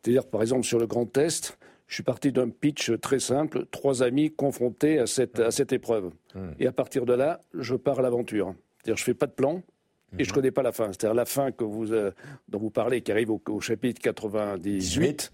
C'est-à-dire, 0.01 0.25
par 0.27 0.41
exemple, 0.41 0.63
sur 0.63 0.79
le 0.79 0.87
grand 0.87 1.05
test, 1.05 1.57
je 1.87 1.95
suis 1.95 2.03
parti 2.03 2.31
d'un 2.31 2.49
pitch 2.49 2.91
très 2.99 3.19
simple, 3.19 3.65
trois 3.69 4.01
amis 4.01 4.31
confrontés 4.31 4.99
à 4.99 5.07
cette, 5.07 5.39
à 5.39 5.51
cette 5.51 5.73
épreuve. 5.73 6.11
Hmm. 6.33 6.51
Et 6.59 6.67
à 6.67 6.71
partir 6.71 7.05
de 7.05 7.13
là, 7.13 7.43
je 7.53 7.75
pars 7.75 7.99
à 7.99 8.01
l'aventure. 8.01 8.55
C'est-à-dire, 8.77 8.97
je 8.97 9.01
ne 9.01 9.05
fais 9.05 9.13
pas 9.13 9.27
de 9.27 9.33
plan, 9.33 9.61
et 10.17 10.23
je 10.23 10.29
ne 10.29 10.31
hmm. 10.31 10.35
connais 10.35 10.51
pas 10.51 10.63
la 10.63 10.71
fin. 10.71 10.87
C'est-à-dire 10.87 11.13
la 11.13 11.25
fin 11.25 11.51
que 11.51 11.63
vous, 11.63 11.91
euh, 11.91 12.11
dont 12.47 12.59
vous 12.59 12.69
parlez, 12.69 13.01
qui 13.01 13.11
arrive 13.11 13.31
au, 13.31 13.59
chapitre 13.59 14.01
98, 14.01 15.31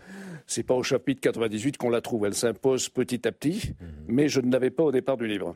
c'est 0.47 0.63
pas 0.63 0.73
au 0.73 0.83
chapitre 0.83 1.21
98 1.21 1.77
qu'on 1.77 1.89
la 1.89 2.01
trouve. 2.01 2.25
Elle 2.25 2.33
s'impose 2.33 2.89
petit 2.89 3.27
à 3.27 3.31
petit, 3.31 3.73
hmm. 3.79 3.85
mais 4.07 4.29
je 4.29 4.41
ne 4.41 4.51
l'avais 4.51 4.71
pas 4.71 4.83
au 4.83 4.91
départ 4.91 5.17
du 5.17 5.27
livre. 5.27 5.55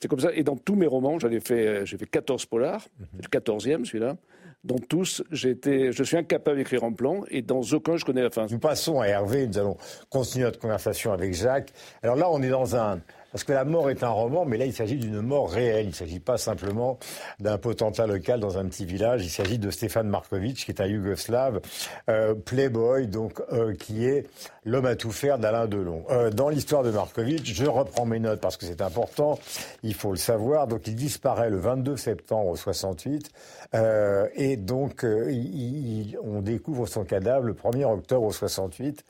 C'est 0.00 0.08
comme 0.08 0.20
ça. 0.20 0.30
Et 0.34 0.42
dans 0.42 0.56
tous 0.56 0.74
mes 0.74 0.86
romans, 0.86 1.18
fait, 1.18 1.66
euh, 1.66 1.84
j'ai 1.84 1.96
fait 1.96 2.06
14 2.06 2.46
polars, 2.46 2.86
c'est 3.16 3.22
le 3.22 3.40
14e 3.40 3.84
celui-là. 3.84 4.16
Dans 4.62 4.78
tous, 4.78 5.22
je 5.30 6.02
suis 6.02 6.16
incapable 6.16 6.56
d'écrire 6.56 6.84
en 6.84 6.92
plan 6.92 7.22
et 7.28 7.42
dans 7.42 7.60
aucun, 7.60 7.98
je 7.98 8.04
connais 8.04 8.22
la 8.22 8.30
fin. 8.30 8.46
Nous 8.50 8.58
passons 8.58 9.00
à 9.00 9.06
Hervé, 9.06 9.46
nous 9.46 9.58
allons 9.58 9.76
continuer 10.08 10.46
notre 10.46 10.58
conversation 10.58 11.12
avec 11.12 11.34
Jacques. 11.34 11.70
Alors 12.02 12.16
là, 12.16 12.30
on 12.30 12.42
est 12.42 12.48
dans 12.48 12.74
un, 12.74 13.00
parce 13.34 13.42
que 13.42 13.52
La 13.52 13.64
mort 13.64 13.90
est 13.90 14.04
un 14.04 14.10
roman, 14.10 14.44
mais 14.44 14.58
là, 14.58 14.64
il 14.64 14.72
s'agit 14.72 14.94
d'une 14.96 15.20
mort 15.20 15.50
réelle. 15.50 15.86
Il 15.86 15.88
ne 15.88 15.94
s'agit 15.94 16.20
pas 16.20 16.38
simplement 16.38 17.00
d'un 17.40 17.58
potentat 17.58 18.06
local 18.06 18.38
dans 18.38 18.58
un 18.58 18.64
petit 18.66 18.84
village. 18.84 19.24
Il 19.24 19.28
s'agit 19.28 19.58
de 19.58 19.72
Stéphane 19.72 20.06
Markovic, 20.06 20.64
qui 20.64 20.70
est 20.70 20.80
un 20.80 20.86
Yougoslave, 20.86 21.60
euh, 22.08 22.36
playboy, 22.36 23.08
donc, 23.08 23.42
euh, 23.50 23.74
qui 23.74 24.06
est 24.06 24.28
l'homme 24.64 24.86
à 24.86 24.94
tout 24.94 25.10
faire 25.10 25.40
d'Alain 25.40 25.66
Delon. 25.66 26.04
Euh, 26.10 26.30
dans 26.30 26.48
l'histoire 26.48 26.84
de 26.84 26.92
Markovic, 26.92 27.44
je 27.44 27.64
reprends 27.64 28.06
mes 28.06 28.20
notes 28.20 28.40
parce 28.40 28.56
que 28.56 28.66
c'est 28.66 28.80
important, 28.80 29.36
il 29.82 29.94
faut 29.94 30.10
le 30.10 30.16
savoir. 30.16 30.68
Donc, 30.68 30.86
il 30.86 30.94
disparaît 30.94 31.50
le 31.50 31.58
22 31.58 31.96
septembre 31.96 32.56
68, 32.56 33.32
euh, 33.74 34.28
et 34.36 34.56
donc, 34.56 35.04
euh, 35.04 35.32
il, 35.32 36.16
on 36.22 36.40
découvre 36.40 36.86
son 36.86 37.02
cadavre 37.02 37.46
le 37.46 37.54
1er 37.54 37.84
octobre 37.84 38.32
68, 38.32 39.04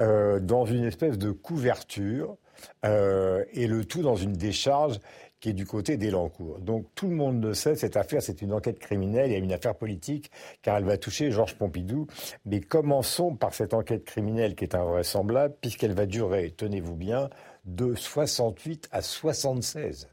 dans 0.00 0.64
une 0.64 0.84
espèce 0.84 1.18
de 1.18 1.30
couverture 1.30 2.38
euh, 2.84 3.44
et 3.52 3.66
le 3.66 3.84
tout 3.84 4.02
dans 4.02 4.16
une 4.16 4.32
décharge 4.32 4.98
qui 5.40 5.50
est 5.50 5.52
du 5.52 5.66
côté 5.66 5.96
d'Elancourt. 5.96 6.58
Donc 6.60 6.86
tout 6.94 7.08
le 7.08 7.14
monde 7.14 7.42
le 7.42 7.54
sait, 7.54 7.76
cette 7.76 7.96
affaire, 7.96 8.22
c'est 8.22 8.42
une 8.42 8.52
enquête 8.52 8.78
criminelle 8.78 9.32
et 9.32 9.36
une 9.36 9.52
affaire 9.52 9.74
politique, 9.74 10.30
car 10.62 10.76
elle 10.76 10.84
va 10.84 10.96
toucher 10.96 11.30
Georges 11.30 11.56
Pompidou. 11.56 12.06
Mais 12.44 12.60
commençons 12.60 13.36
par 13.36 13.54
cette 13.54 13.74
enquête 13.74 14.04
criminelle 14.04 14.54
qui 14.54 14.64
est 14.64 14.74
invraisemblable, 14.74 15.54
puisqu'elle 15.60 15.94
va 15.94 16.06
durer, 16.06 16.54
tenez-vous 16.56 16.96
bien, 16.96 17.28
de 17.64 17.94
68 17.94 18.88
à 18.92 19.02
76. 19.02 20.08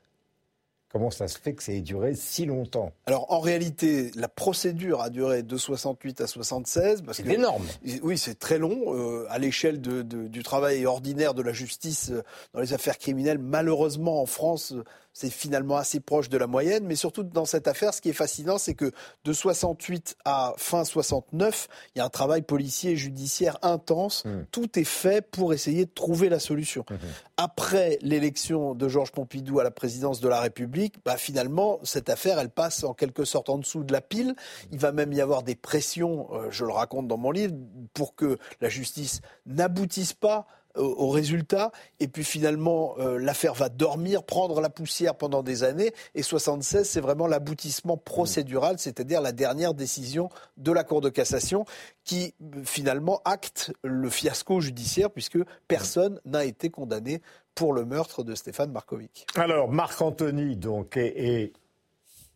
Comment 0.93 1.09
ça 1.09 1.27
se 1.27 1.39
fait 1.39 1.53
que 1.53 1.63
ça 1.63 1.71
ait 1.71 1.81
duré 1.81 2.13
si 2.13 2.45
longtemps? 2.45 2.91
Alors 3.07 3.33
en 3.33 3.39
réalité, 3.39 4.11
la 4.13 4.27
procédure 4.27 5.01
a 5.01 5.09
duré 5.09 5.41
de 5.41 5.57
68 5.57 6.21
à 6.21 6.27
76. 6.27 7.01
C'est 7.13 7.27
énorme. 7.27 7.65
Oui, 8.03 8.15
c'est 8.15 8.37
très 8.37 8.59
long. 8.59 8.93
Euh, 8.93 9.25
à 9.29 9.39
l'échelle 9.39 9.81
du 9.81 10.43
travail 10.43 10.85
ordinaire 10.85 11.33
de 11.33 11.41
la 11.41 11.51
justice 11.51 12.11
euh, 12.11 12.21
dans 12.53 12.59
les 12.59 12.73
affaires 12.73 12.99
criminelles, 12.99 13.39
malheureusement 13.39 14.21
en 14.21 14.27
France, 14.27 14.75
c'est 15.13 15.29
finalement 15.29 15.77
assez 15.77 15.99
proche 15.99 16.29
de 16.29 16.37
la 16.37 16.47
moyenne. 16.47 16.85
Mais 16.85 16.95
surtout 16.95 17.23
dans 17.23 17.45
cette 17.45 17.67
affaire, 17.67 17.93
ce 17.93 18.01
qui 18.01 18.09
est 18.09 18.13
fascinant, 18.13 18.57
c'est 18.57 18.73
que 18.73 18.91
de 19.23 19.33
68 19.33 20.15
à 20.25 20.53
fin 20.57 20.83
69, 20.83 21.67
il 21.95 21.99
y 21.99 22.01
a 22.01 22.05
un 22.05 22.09
travail 22.09 22.41
policier 22.41 22.91
et 22.91 22.95
judiciaire 22.97 23.57
intense. 23.61 24.25
Hmm. 24.25 24.45
Tout 24.51 24.79
est 24.79 24.83
fait 24.83 25.21
pour 25.21 25.53
essayer 25.53 25.85
de 25.85 25.91
trouver 25.91 26.29
la 26.29 26.39
solution. 26.39 26.83
Hmm. 26.89 26.95
Après 27.37 27.99
l'élection 28.01 28.75
de 28.75 28.87
Georges 28.87 29.11
Pompidou 29.11 29.59
à 29.59 29.63
la 29.63 29.71
présidence 29.71 30.19
de 30.19 30.27
la 30.27 30.41
République, 30.41 30.95
bah, 31.05 31.17
finalement, 31.17 31.79
cette 31.83 32.09
affaire, 32.09 32.39
elle 32.39 32.49
passe 32.49 32.83
en 32.83 32.93
quelque 32.93 33.25
sorte 33.25 33.49
en 33.49 33.57
dessous 33.57 33.83
de 33.83 33.93
la 33.93 34.01
pile. 34.01 34.35
Il 34.71 34.79
va 34.79 34.91
même 34.91 35.13
y 35.13 35.21
avoir 35.21 35.43
des 35.43 35.55
pressions, 35.55 36.27
euh, 36.33 36.47
je 36.49 36.65
le 36.65 36.71
raconte 36.71 37.07
dans 37.07 37.17
mon 37.17 37.31
livre, 37.31 37.53
pour 37.93 38.15
que 38.15 38.37
la 38.61 38.69
justice 38.69 39.21
n'aboutisse 39.45 40.13
pas 40.13 40.47
au, 40.75 41.09
résultat. 41.09 41.71
Et 41.99 42.07
puis 42.07 42.23
finalement, 42.23 42.95
euh, 42.97 43.17
l'affaire 43.17 43.53
va 43.53 43.69
dormir, 43.69 44.23
prendre 44.23 44.61
la 44.61 44.69
poussière 44.69 45.15
pendant 45.15 45.43
des 45.43 45.63
années. 45.63 45.93
Et 46.15 46.23
76, 46.23 46.87
c'est 46.87 47.01
vraiment 47.01 47.27
l'aboutissement 47.27 47.97
procédural, 47.97 48.79
c'est-à-dire 48.79 49.21
la 49.21 49.31
dernière 49.31 49.73
décision 49.73 50.29
de 50.57 50.71
la 50.71 50.83
Cour 50.83 51.01
de 51.01 51.09
cassation 51.09 51.65
qui 52.03 52.33
finalement 52.63 53.21
acte 53.25 53.73
le 53.83 54.09
fiasco 54.09 54.59
judiciaire 54.59 55.09
puisque 55.11 55.39
personne 55.67 56.19
n'a 56.25 56.45
été 56.45 56.69
condamné 56.69 57.21
pour 57.55 57.73
le 57.73 57.85
meurtre 57.85 58.23
de 58.23 58.35
Stéphane 58.35 58.71
Markovic. 58.71 59.27
Alors, 59.35 59.69
Marc-Anthony, 59.69 60.55
donc, 60.55 60.97
est 60.97 61.53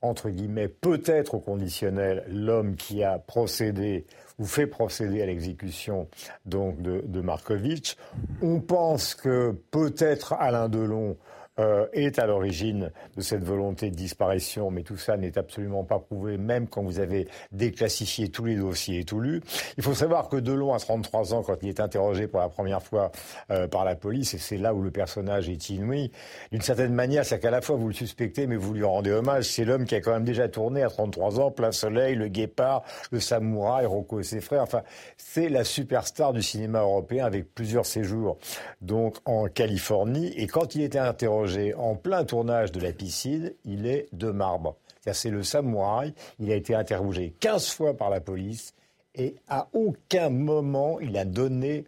entre 0.01 0.29
guillemets, 0.29 0.67
peut-être 0.67 1.35
au 1.35 1.39
conditionnel, 1.39 2.23
l'homme 2.29 2.75
qui 2.75 3.03
a 3.03 3.17
procédé 3.17 4.05
ou 4.37 4.45
fait 4.45 4.67
procéder 4.67 5.21
à 5.21 5.25
l'exécution 5.25 6.07
donc 6.45 6.81
de, 6.81 7.03
de 7.05 7.21
Markovitch. 7.21 7.95
On 8.41 8.59
pense 8.59 9.15
que 9.15 9.51
peut-être 9.71 10.33
Alain 10.33 10.69
Delon 10.69 11.17
euh, 11.59 11.87
est 11.93 12.19
à 12.19 12.27
l'origine 12.27 12.91
de 13.15 13.21
cette 13.21 13.43
volonté 13.43 13.89
de 13.89 13.95
disparition, 13.95 14.69
mais 14.69 14.83
tout 14.83 14.97
ça 14.97 15.17
n'est 15.17 15.37
absolument 15.37 15.83
pas 15.83 15.97
prouvé, 15.97 16.37
même 16.37 16.67
quand 16.67 16.83
vous 16.83 16.99
avez 16.99 17.27
déclassifié 17.51 18.29
tous 18.29 18.45
les 18.45 18.55
dossiers 18.55 18.99
et 18.99 19.03
tout 19.03 19.19
lu. 19.19 19.41
Il 19.77 19.83
faut 19.83 19.95
savoir 19.95 20.29
que 20.29 20.37
Delon 20.37 20.73
a 20.73 20.79
33 20.79 21.33
ans 21.33 21.41
quand 21.41 21.55
il 21.63 21.69
est 21.69 21.79
interrogé 21.79 22.27
pour 22.27 22.41
la 22.41 22.49
première 22.49 22.83
fois 22.83 23.11
euh, 23.49 23.67
par 23.67 23.85
la 23.85 23.95
police, 23.95 24.35
et 24.35 24.37
c'est 24.37 24.57
là 24.57 24.75
où 24.75 24.83
le 24.83 24.91
personnage 24.91 25.49
est 25.49 25.69
inouï. 25.69 26.11
D'une 26.51 26.61
certaine 26.61 26.93
manière, 26.93 27.25
c'est 27.25 27.39
qu'à 27.39 27.49
la 27.49 27.61
fois 27.61 27.75
vous 27.75 27.87
le 27.87 27.93
suspectez, 27.93 28.45
mais 28.45 28.55
vous 28.55 28.73
lui 28.73 28.83
rendez 28.83 29.11
hommage. 29.11 29.45
C'est 29.45 29.65
l'homme 29.65 29.85
qui 29.85 29.95
a 29.95 30.01
quand 30.01 30.11
même 30.11 30.25
déjà 30.25 30.47
tourné 30.47 30.83
à 30.83 30.89
33 30.89 31.39
ans, 31.39 31.49
Plein 31.49 31.71
Soleil, 31.71 32.15
Le 32.15 32.27
Guépard, 32.27 32.83
Le 33.11 33.19
Samouraï, 33.19 33.87
Rocco 33.87 34.19
et 34.19 34.23
ses 34.23 34.41
frères. 34.41 34.61
Enfin, 34.61 34.83
c'est 35.17 35.49
la 35.49 35.63
superstar 35.63 36.33
du 36.33 36.43
cinéma 36.43 36.81
européen 36.81 37.25
avec 37.25 37.51
plusieurs 37.55 37.87
séjours 37.87 38.37
donc 38.81 39.17
en 39.25 39.47
Californie. 39.47 40.27
Et 40.35 40.45
quand 40.45 40.75
il 40.75 40.83
était 40.83 40.99
interrogé 40.99 41.46
en 41.77 41.95
plein 41.95 42.23
tournage 42.23 42.71
de 42.71 42.79
la 42.79 42.91
piscine, 42.91 43.53
il 43.65 43.85
est 43.85 44.07
de 44.13 44.31
marbre. 44.31 44.75
C'est 45.13 45.29
le 45.29 45.43
samouraï. 45.43 46.13
Il 46.39 46.51
a 46.51 46.55
été 46.55 46.75
interrogé 46.75 47.33
15 47.39 47.69
fois 47.69 47.95
par 47.95 48.09
la 48.09 48.19
police 48.19 48.73
et 49.15 49.35
à 49.47 49.67
aucun 49.73 50.29
moment 50.29 50.99
il 50.99 51.17
a 51.17 51.25
donné 51.25 51.85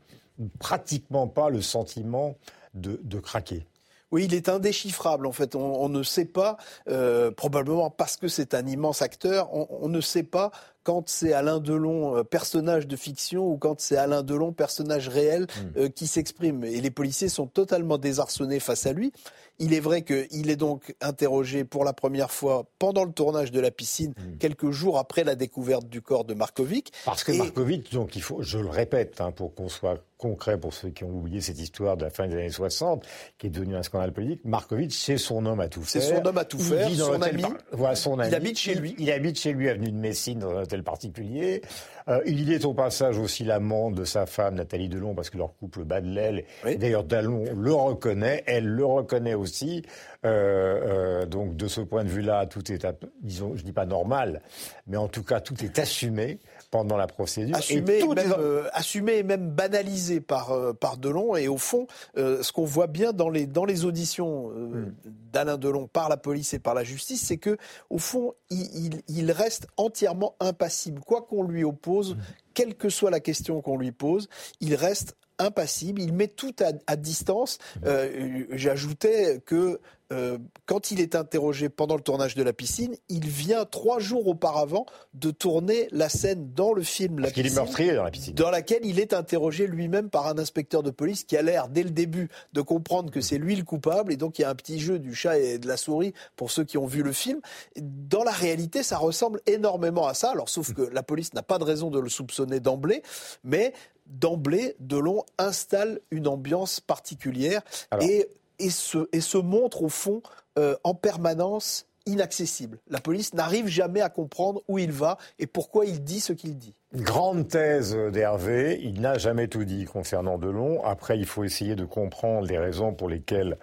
pratiquement 0.60 1.28
pas 1.28 1.50
le 1.50 1.62
sentiment 1.62 2.36
de, 2.74 3.20
craquer. 3.20 3.66
Oui, 4.12 4.26
il 4.26 4.34
est 4.34 4.48
indéchiffrable 4.48 5.28
en 5.28 5.32
fait. 5.32 5.56
On, 5.56 5.90
ne 5.90 6.02
sait 6.02 6.26
pas, 6.26 6.58
euh, 6.88 7.30
probablement 7.30 7.90
parce 7.90 8.16
que 8.16 8.28
c'est 8.28 8.54
un 8.54 8.66
immense 8.66 9.02
acteur, 9.02 9.54
on, 9.54 9.90
ne 9.90 10.02
sait 10.02 10.24
pas 10.24 10.52
quand 10.84 11.10
c'est 11.10 11.34
Alain 11.34 11.60
Delon, 11.60 12.18
euh, 12.18 12.24
personnage 12.24 12.88
de 12.88 12.96
fiction, 12.96 13.48
ou 13.48 13.58
quand 13.58 13.80
c'est 13.80 13.98
Alain 13.98 14.24
Delon, 14.24 14.54
personnage 14.54 15.08
réel, 15.08 15.44
hmm. 15.44 15.80
euh, 15.80 15.90
qui 15.90 16.08
s'exprime. 16.08 16.64
Et 16.64 16.82
les 16.82 16.92
policiers 16.92 17.30
sont 17.30 17.48
totalement 17.48 17.98
désarçonnés 17.98 18.60
face 18.60 18.86
à 18.86 18.94
lui. 18.94 19.12
Il 19.60 19.74
est 19.74 19.80
vrai 19.82 20.04
qu'il 20.04 20.50
est 20.50 20.56
donc 20.56 20.96
interrogé 21.02 21.66
pour 21.66 21.84
la 21.84 21.94
première 21.94 22.32
fois 22.32 22.66
pendant 22.80 23.04
le 23.04 23.12
tournage 23.12 23.52
de 23.52 23.60
la 23.60 23.72
piscine, 23.72 24.12
hmm. 24.12 24.38
quelques 24.38 24.72
jours 24.72 24.98
après 24.98 25.24
la 25.24 25.36
découverte 25.36 25.88
du 25.88 26.02
corps 26.02 26.26
de 26.26 26.34
Markovic. 26.34 26.94
Parce 27.06 27.24
que 27.24 27.34
Markovic, 27.34 27.92
donc 27.92 28.16
il 28.16 28.22
faut, 28.22 28.42
je 28.42 28.58
le 28.58 28.70
répète, 28.70 29.20
hein, 29.22 29.32
pour 29.32 29.54
qu'on 29.54 29.70
soit 29.70 30.04
concret 30.20 30.60
pour 30.60 30.74
ceux 30.74 30.90
qui 30.90 31.06
ont 31.06 31.10
oublié 31.10 31.40
cette 31.40 31.60
histoire 31.60 31.98
de 31.98 32.04
la 32.04 32.10
fin 32.10 32.28
des 32.28 32.36
années 32.36 32.50
60, 32.50 33.06
qui 33.38 33.48
est 33.48 33.50
devenue 33.50 33.76
un 33.76 33.84
scandale 33.84 34.12
politique, 34.12 34.44
Markovic, 34.44 34.94
c'est 34.94 35.18
son 35.18 35.46
homme 35.46 35.62
à 35.62 35.70
tout 35.70 35.82
faire. 35.82 36.02
C'est 36.02 36.16
son 36.16 36.26
homme 36.26 36.38
à 36.38 36.46
tout 36.46 36.60
faire, 36.60 36.90
son 36.92 37.22
ami. 37.22 37.44
Voilà, 37.72 37.96
son 37.96 38.20
ami. 38.20 38.30
Il 38.30 38.36
habite 38.36 38.60
chez 38.60 38.76
lui. 38.76 38.96
Il, 39.00 39.10
habite 39.12 39.40
chez 39.40 39.54
lui, 39.54 39.70
avenue 39.70 39.92
de 39.92 39.98
Messine, 39.98 40.40
dans 40.40 40.58
un 40.58 40.66
hôtel 40.70 40.84
particulier. 40.84 41.62
Euh, 42.08 42.22
il 42.26 42.52
est 42.54 42.66
au 42.66 42.74
passage 42.74 43.18
aussi 43.18 43.44
l'amant 43.44 43.90
de 43.90 44.04
sa 44.04 44.26
femme, 44.28 44.56
Nathalie 44.56 44.88
Delon, 44.88 45.16
parce 45.16 45.30
que 45.30 45.38
leur 45.38 45.56
couple 45.56 45.84
bat 45.84 46.02
de 46.02 46.08
l'aile. 46.08 46.44
D'ailleurs, 46.64 47.04
Delon 47.04 47.46
le 47.56 47.74
reconnaît, 47.74 48.44
elle 48.46 48.68
le 48.68 48.86
reconnaît 48.86 49.34
aussi. 49.34 49.84
Euh, 50.26 51.22
euh, 51.22 51.26
donc, 51.26 51.56
de 51.56 51.68
ce 51.68 51.82
point 51.82 52.04
de 52.04 52.10
vue-là, 52.10 52.46
tout 52.46 52.72
est, 52.72 52.86
disons, 53.22 53.56
je 53.56 53.64
dis 53.64 53.72
pas 53.72 53.86
normal, 53.86 54.42
mais 54.88 54.98
en 54.98 55.08
tout 55.08 55.24
cas, 55.24 55.40
tout 55.40 55.56
est 55.64 55.80
assumé 55.80 56.40
pendant 56.72 56.98
la 56.98 57.08
procédure. 57.08 57.56
Assumé 57.56 58.00
et, 58.00 58.08
même, 58.08 58.34
euh, 58.38 58.68
assumé 58.74 59.18
et 59.18 59.24
même 59.24 59.50
banalisé 59.50 60.22
par, 60.22 60.52
euh, 60.52 60.74
par 60.74 60.98
Delon. 60.98 61.36
Et 61.36 61.48
au 61.48 61.58
fond, 61.58 61.88
euh, 62.18 62.44
ce 62.44 62.52
qu'on 62.52 62.66
voit 62.66 62.88
bien 62.88 63.12
dans 63.14 63.30
les, 63.30 63.48
dans 63.48 63.66
les 63.66 63.86
auditions 63.86 64.50
hmm. 64.50 64.94
d'Alain 65.06 65.58
Delon 65.58 65.88
par 65.88 66.10
la 66.10 66.18
police 66.18 66.54
et 66.54 66.60
par 66.60 66.74
la 66.74 66.84
justice, 66.84 67.26
c'est 67.26 67.38
que 67.38 67.58
au 67.90 67.98
fond, 67.98 68.34
il, 68.50 69.02
il, 69.08 69.32
reste 69.32 69.68
entièrement 69.78 70.36
impassible. 70.40 71.02
Quoi 71.02 71.24
qu'on 71.24 71.44
lui 71.44 71.64
oppose, 71.64 72.16
hmm. 72.16 72.20
quelle 72.54 72.76
que 72.76 72.90
soit 72.90 73.12
la 73.12 73.20
question 73.20 73.62
qu'on 73.62 73.78
lui 73.78 73.92
pose, 73.92 74.30
il 74.62 74.76
reste 74.76 75.16
impassible, 75.40 76.02
il 76.02 76.14
met 76.14 76.28
tout 76.28 76.56
à, 76.60 76.72
à 76.88 76.96
distance. 76.96 77.58
Hmm. 77.84 78.46
J'ajoutais 78.52 79.42
que 79.46 79.80
euh, 80.12 80.40
quand 80.66 80.90
il 80.90 81.02
est 81.02 81.14
interrogé 81.14 81.70
pendant 81.70 81.96
le 81.96 82.02
tournage 82.02 82.34
de 82.34 82.42
la 82.42 82.52
piscine, 82.52 82.96
il 83.10 83.28
vient 83.28 83.66
trois 83.66 84.00
jours 84.00 84.28
auparavant 84.28 84.88
de 85.14 85.30
tourner 85.30 85.88
la 85.92 86.10
scène 86.10 86.52
dans 86.56 86.74
le 86.74 86.82
film 86.82 87.20
La 87.20 87.30
Piscine. 87.30 87.46
est 87.46 87.56
meurtrier 87.56 87.94
dans 87.94 88.04
la 88.04 88.10
piscine. 88.10 88.34
Dans 88.34 88.50
laquelle 88.50 88.84
il 88.84 89.00
est 89.00 89.14
interrogé 89.14 89.68
lui-même 89.68 90.10
par 90.10 90.26
un 90.26 90.40
inspecteur 90.40 90.82
de 90.82 90.90
police 90.90 91.26
qui 91.26 91.38
a 91.38 91.44
l'air, 91.44 91.68
dès 91.68 91.84
le 91.84 91.92
début, 91.92 92.30
de 92.54 92.62
comprendre 92.62 93.12
que 93.12 93.22
c'est 93.22 93.38
lui 93.38 93.56
le 93.56 93.64
coupable. 93.64 94.12
Et 94.12 94.18
donc, 94.18 94.40
il 94.40 94.42
y 94.42 94.46
a 94.46 94.50
un 94.50 94.56
petit 94.56 94.80
jeu 94.80 94.98
du 94.98 95.14
chat 95.14 95.38
et 95.38 95.60
de 95.60 95.68
la 95.68 95.78
souris 95.78 96.14
pour 96.36 96.50
ceux 96.50 96.64
qui 96.64 96.80
ont 96.80 96.88
vu 96.88 97.04
le 97.04 97.12
film. 97.12 97.40
Dans 97.80 98.24
la 98.24 98.32
réalité, 98.32 98.82
ça 98.82 98.98
ressemble 98.98 99.42
énormément 99.46 100.08
à 100.08 100.16
ça. 100.16 100.32
Alors, 100.32 100.50
sauf 100.50 100.74
que 100.74 100.82
la 100.82 101.04
police 101.04 101.36
n'a 101.36 101.44
pas 101.44 101.60
de 101.60 101.64
raison 101.64 101.92
de 101.92 102.00
le 102.00 102.10
soupçonner 102.10 102.60
d'emblée. 102.60 103.04
Mais 103.44 103.74
d'emblée, 104.10 104.76
Delon 104.80 105.24
installe 105.38 106.00
une 106.12 106.28
ambiance 106.28 106.80
particulière 106.80 107.62
et, 108.02 108.28
et, 108.60 108.70
se, 108.70 109.08
et 109.14 109.22
se 109.22 109.38
montre 109.38 109.84
au 109.84 109.90
fond 109.90 110.22
euh, 110.58 110.76
en 110.84 110.94
permanence 110.94 111.86
inaccessible. 112.06 112.80
La 112.90 113.00
police 113.00 113.34
n'arrive 113.34 113.68
jamais 113.68 114.02
à 114.02 114.10
comprendre 114.10 114.62
où 114.68 114.80
il 114.80 114.92
va 114.92 115.18
et 115.38 115.48
pourquoi 115.48 115.86
il 115.86 116.04
dit 116.04 116.20
ce 116.20 116.34
qu'il 116.34 116.58
dit. 116.58 116.74
Grande 116.96 117.48
thèse 117.48 117.96
d'Hervé, 117.96 118.80
il 118.82 119.00
n'a 119.00 119.18
jamais 119.18 119.48
tout 119.48 119.64
dit 119.64 119.86
concernant 119.86 120.38
Delon. 120.38 120.84
Après, 120.84 121.18
il 121.20 121.26
faut 121.26 121.44
essayer 121.44 121.76
de 121.76 121.86
comprendre 121.86 122.48
les 122.48 122.58
raisons 122.58 122.94
pour 122.94 123.10
lesquelles, 123.10 123.58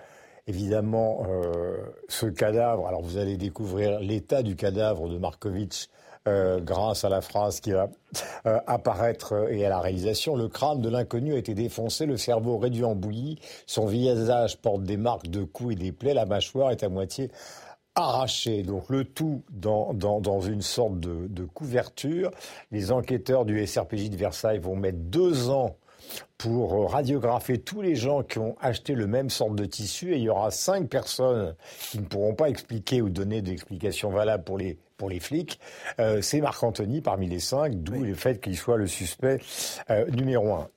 évidemment, 0.46 1.26
euh, 1.28 1.76
ce 2.08 2.26
cadavre, 2.26 2.86
alors 2.86 3.02
vous 3.02 3.18
allez 3.18 3.36
découvrir 3.36 3.98
l'état 3.98 4.42
du 4.42 4.54
cadavre 4.54 5.08
de 5.08 5.18
Markovitch 5.18 5.88
euh, 6.26 6.60
grâce 6.60 7.04
à 7.04 7.08
la 7.08 7.20
phrase 7.20 7.60
qui 7.60 7.72
va 7.72 7.88
euh, 8.46 8.58
apparaître 8.66 9.32
euh, 9.34 9.48
et 9.48 9.64
à 9.64 9.68
la 9.68 9.80
réalisation. 9.80 10.36
Le 10.36 10.48
crâne 10.48 10.80
de 10.80 10.88
l'inconnu 10.88 11.34
a 11.34 11.38
été 11.38 11.54
défoncé, 11.54 12.06
le 12.06 12.16
cerveau 12.16 12.58
réduit 12.58 12.84
en 12.84 12.94
bouillie, 12.94 13.38
son 13.66 13.86
visage 13.86 14.56
porte 14.58 14.82
des 14.82 14.96
marques 14.96 15.28
de 15.28 15.44
coups 15.44 15.74
et 15.74 15.76
des 15.76 15.92
plaies, 15.92 16.14
la 16.14 16.26
mâchoire 16.26 16.70
est 16.70 16.82
à 16.82 16.88
moitié 16.88 17.30
arrachée. 17.94 18.62
Donc 18.62 18.90
le 18.90 19.04
tout 19.04 19.42
dans, 19.50 19.94
dans, 19.94 20.40
une 20.40 20.62
sorte 20.62 21.00
de, 21.00 21.26
de 21.28 21.44
couverture. 21.44 22.30
Les 22.70 22.92
enquêteurs 22.92 23.44
du 23.44 23.66
SRPJ 23.66 24.10
de 24.10 24.16
Versailles 24.16 24.58
vont 24.58 24.76
mettre 24.76 24.98
deux 24.98 25.50
ans 25.50 25.76
pour 26.38 26.90
radiographer 26.90 27.58
tous 27.58 27.82
les 27.82 27.94
gens 27.94 28.22
qui 28.22 28.38
ont 28.38 28.56
acheté 28.60 28.94
le 28.94 29.06
même 29.06 29.30
sorte 29.30 29.56
de 29.56 29.64
tissu 29.64 30.12
et 30.12 30.16
il 30.16 30.22
y 30.22 30.28
aura 30.28 30.50
cinq 30.50 30.88
personnes 30.88 31.54
qui 31.90 31.98
ne 31.98 32.04
pourront 32.04 32.34
pas 32.34 32.48
expliquer 32.48 33.00
ou 33.02 33.08
donner 33.08 33.42
d'explications 33.42 34.10
valables 34.10 34.44
pour 34.44 34.58
les 34.58 34.78
pour 34.96 35.08
les 35.08 35.20
flics, 35.20 35.60
euh, 36.00 36.22
c'est 36.22 36.40
Marc 36.40 36.62
Anthony 36.62 37.00
parmi 37.00 37.28
les 37.28 37.40
cinq, 37.40 37.74
d'où 37.82 38.02
le 38.02 38.14
fait 38.14 38.40
qu'il 38.40 38.56
soit 38.56 38.76
le 38.76 38.86
suspect 38.86 39.40
euh, 39.90 40.06
numéro 40.10 40.54
un. 40.54 40.68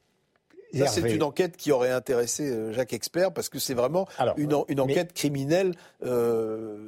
c'est 0.74 1.14
une 1.14 1.24
enquête 1.24 1.58
qui 1.58 1.72
aurait 1.72 1.92
intéressé 1.92 2.50
euh, 2.50 2.74
Jacques 2.74 2.94
Expert 2.94 3.34
parce 3.34 3.50
que 3.50 3.60
c'est 3.60 3.74
vraiment 3.74 4.08
une, 4.38 4.54
enquête 4.54 5.14
criminelle 5.14 5.74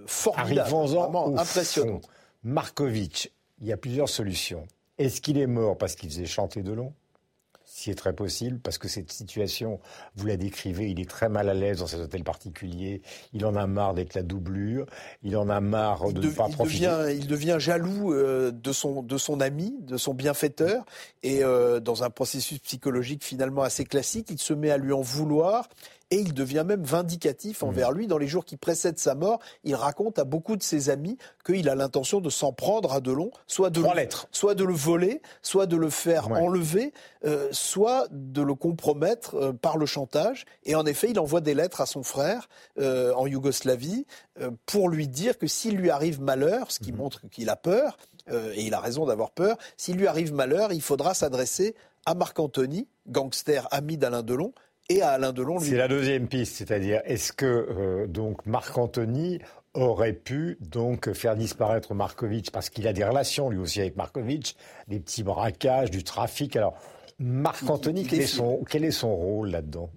formidable, 0.06 0.70
vraiment 0.70 1.38
impressionnante. 1.38 2.08
Markovitch, 2.44 3.30
il 3.62 3.68
y 3.68 3.72
a 3.72 3.78
plusieurs 3.78 4.10
solutions. 4.10 4.66
Est-ce 4.98 5.22
qu'il 5.22 5.38
est 5.38 5.48
mort 5.48 5.78
parce 5.78 5.96
qu'il 5.96 6.10
faisait 6.10 6.26
chanter 6.26 6.64
de 6.64 6.74
long 6.74 6.94
qui 7.74 7.90
est 7.90 7.96
très 7.96 8.14
possible, 8.14 8.60
parce 8.60 8.78
que 8.78 8.88
cette 8.88 9.12
situation, 9.12 9.80
vous 10.16 10.28
la 10.28 10.38
décrivez, 10.38 10.90
il 10.90 11.00
est 11.00 11.10
très 11.10 11.30
mal 11.30 11.50
à 11.50 11.54
l'aise 11.54 11.80
dans 11.80 11.88
cet 11.88 12.00
hôtel 12.00 12.24
particulier, 12.24 13.02
il 13.34 13.46
en 13.46 13.56
a 13.56 13.66
marre 13.66 13.94
d'être 13.94 14.14
la 14.14 14.24
doublure, 14.24 14.86
il 15.24 15.36
en 15.38 15.50
a 15.50 15.60
marre 15.62 16.12
de 16.12 16.22
ne 16.22 16.32
pas 16.32 16.50
profiter. 16.50 16.86
Devient, 16.86 17.20
il 17.20 17.28
devient 17.28 17.58
jaloux 17.60 18.14
euh, 18.14 18.52
de, 18.52 18.72
son, 18.72 19.02
de 19.02 19.18
son 19.18 19.40
ami, 19.40 19.76
de 19.82 19.98
son 19.98 20.14
bienfaiteur, 20.14 20.86
et 21.24 21.44
euh, 21.44 21.80
dans 21.80 22.04
un 22.04 22.10
processus 22.10 22.60
psychologique 22.60 23.24
finalement 23.24 23.64
assez 23.64 23.86
classique, 23.86 24.28
il 24.30 24.40
se 24.40 24.54
met 24.54 24.70
à 24.70 24.78
lui 24.78 24.94
en 24.94 25.02
vouloir, 25.02 25.68
et 26.12 26.18
il 26.18 26.34
devient 26.34 26.66
même 26.68 26.84
vindicatif 26.84 27.64
envers 27.64 27.92
mmh. 27.92 27.96
lui. 27.96 28.08
Dans 28.08 28.18
les 28.18 28.28
jours 28.28 28.46
qui 28.46 28.58
précèdent 28.58 29.00
sa 29.00 29.16
mort, 29.16 29.40
il 29.64 29.76
raconte 29.76 30.20
à 30.20 30.26
beaucoup 30.26 30.58
de 30.58 30.64
ses 30.64 30.90
amis 30.90 31.18
qu'il 31.46 31.70
a 31.70 31.76
l'intention 31.76 32.20
de 32.20 32.30
s'en 32.30 32.52
prendre 32.52 32.94
à 32.94 33.00
Delon, 33.00 33.32
soit 33.48 33.70
de, 33.70 33.82
le, 33.82 33.88
soit 34.32 34.54
de 34.54 34.66
le 34.66 34.74
voler, 34.74 35.22
soit 35.42 35.66
de 35.66 35.78
le 35.78 35.90
faire 35.90 36.30
enlever, 36.30 36.94
euh, 37.26 37.48
soit 37.52 38.08
de 38.12 38.42
le 38.42 38.54
compromettre 38.54 39.36
euh, 39.36 39.54
par 39.54 39.78
le 39.78 39.86
chantage. 39.86 40.46
Et 40.66 40.76
en 40.76 40.86
effet, 40.86 41.10
il 41.10 41.20
envoie 41.20 41.42
des 41.42 41.54
lettres 41.54 41.80
à 41.80 41.86
son 41.86 42.04
frère 42.04 42.50
euh, 42.80 43.14
en 43.14 43.26
Yougoslavie 43.26 44.06
pour 44.66 44.90
lui 44.90 45.08
dire 45.08 45.38
que 45.38 45.46
s'il 45.46 45.76
lui 45.76 45.90
arrive 45.90 46.22
malheur, 46.22 46.72
ce 46.72 46.80
qui 46.80 46.92
mmh. 46.92 46.96
montre 46.96 47.30
qu'il 47.30 47.50
a 47.50 47.56
peur, 47.56 47.98
et 48.32 48.62
il 48.62 48.74
a 48.74 48.80
raison 48.80 49.06
d'avoir 49.06 49.32
peur, 49.32 49.58
s'il 49.78 49.98
lui 49.98 50.08
arrive 50.08 50.34
malheur, 50.34 50.72
il 50.72 50.82
faudra 50.82 51.14
s'adresser 51.14 51.76
à 52.06 52.16
Marc 52.16 52.40
Anthony, 52.40 52.88
gangster 53.08 53.68
ami 53.72 53.98
d'Alain 53.98 54.24
Delon, 54.24 54.54
et 54.92 55.02
à 55.02 55.12
Alain 55.12 55.34
Delon. 55.34 55.60
C'est 55.60 55.76
la 55.76 55.88
deuxième 55.88 56.28
piste, 56.28 56.56
c'est-à-dire 56.56 57.02
est-ce 57.06 57.34
que 57.34 57.46
euh, 57.46 58.08
donc 58.08 58.46
Marc 58.46 58.78
Anthony 58.78 59.40
aurait 59.74 60.14
pu 60.14 60.58
donc 60.60 61.14
faire 61.14 61.36
disparaître 61.36 61.94
Markovitch 61.94 62.50
parce 62.52 62.70
qu'il 62.70 62.88
a 62.88 62.94
des 62.94 63.04
relations 63.04 63.50
lui 63.50 63.58
aussi 63.58 63.80
avec 63.80 63.96
Markovitch, 63.96 64.56
des 64.88 65.00
petits 65.00 65.24
braquages, 65.24 65.92
du 65.92 66.04
trafic? 66.04 66.56
Alors 66.56 66.76
Marc 67.20 67.70
Anthony, 67.70 68.06
quel 68.06 68.84
est 68.84 68.92
son 68.92 69.16
rôle 69.16 69.50
là-dedans? 69.50 69.90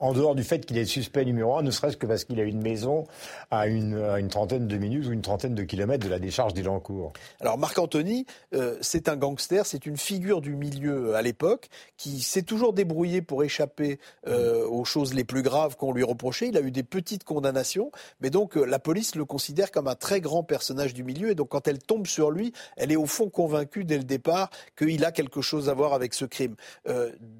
En 0.00 0.12
dehors 0.12 0.34
du 0.34 0.44
fait 0.44 0.64
qu'il 0.64 0.78
est 0.78 0.84
suspect 0.84 1.24
numéro 1.24 1.56
un, 1.56 1.62
ne 1.62 1.70
serait-ce 1.70 1.96
que 1.96 2.06
parce 2.06 2.24
qu'il 2.24 2.40
a 2.40 2.44
une 2.44 2.62
maison 2.62 3.04
à 3.50 3.66
une, 3.66 3.96
une, 4.18 4.28
trentaine 4.28 4.66
de 4.66 4.76
minutes 4.76 5.06
ou 5.06 5.12
une 5.12 5.22
trentaine 5.22 5.54
de 5.54 5.62
kilomètres 5.62 6.04
de 6.04 6.10
la 6.10 6.18
décharge 6.18 6.54
d'Ilancourt. 6.54 7.12
Alors 7.40 7.58
Marc 7.58 7.78
Anthony, 7.78 8.26
euh, 8.54 8.76
c'est 8.80 9.08
un 9.08 9.16
gangster, 9.16 9.66
c'est 9.66 9.86
une 9.86 9.96
figure 9.96 10.40
du 10.40 10.54
milieu 10.54 11.10
euh, 11.10 11.14
à 11.14 11.22
l'époque 11.22 11.68
qui 11.96 12.20
s'est 12.20 12.42
toujours 12.42 12.72
débrouillé 12.72 13.22
pour 13.22 13.42
échapper 13.42 13.98
euh, 14.26 14.66
aux 14.66 14.84
choses 14.84 15.14
les 15.14 15.24
plus 15.24 15.42
graves 15.42 15.76
qu'on 15.76 15.92
lui 15.92 16.04
reprochait. 16.04 16.48
Il 16.48 16.56
a 16.56 16.60
eu 16.60 16.70
des 16.70 16.82
petites 16.82 17.24
condamnations, 17.24 17.90
mais 18.20 18.30
donc 18.30 18.56
la 18.56 18.78
police 18.78 19.14
le 19.14 19.24
considère 19.24 19.70
comme 19.70 19.88
un 19.88 19.94
très 19.94 20.20
grand 20.20 20.42
personnage 20.42 20.94
du 20.94 21.04
milieu 21.04 21.30
et 21.30 21.34
donc 21.34 21.48
quand 21.48 21.66
elle 21.68 21.78
tombe 21.78 22.06
sur 22.06 22.30
lui, 22.30 22.52
elle 22.76 22.92
est 22.92 22.96
au 22.96 23.06
fond 23.06 23.28
convaincue 23.28 23.84
dès 23.84 23.98
le 23.98 24.04
départ 24.04 24.50
qu'il 24.76 25.04
a 25.04 25.12
quelque 25.12 25.40
chose 25.40 25.68
à 25.68 25.74
voir 25.74 25.92
avec 25.94 26.14
ce 26.14 26.24
crime. 26.24 26.54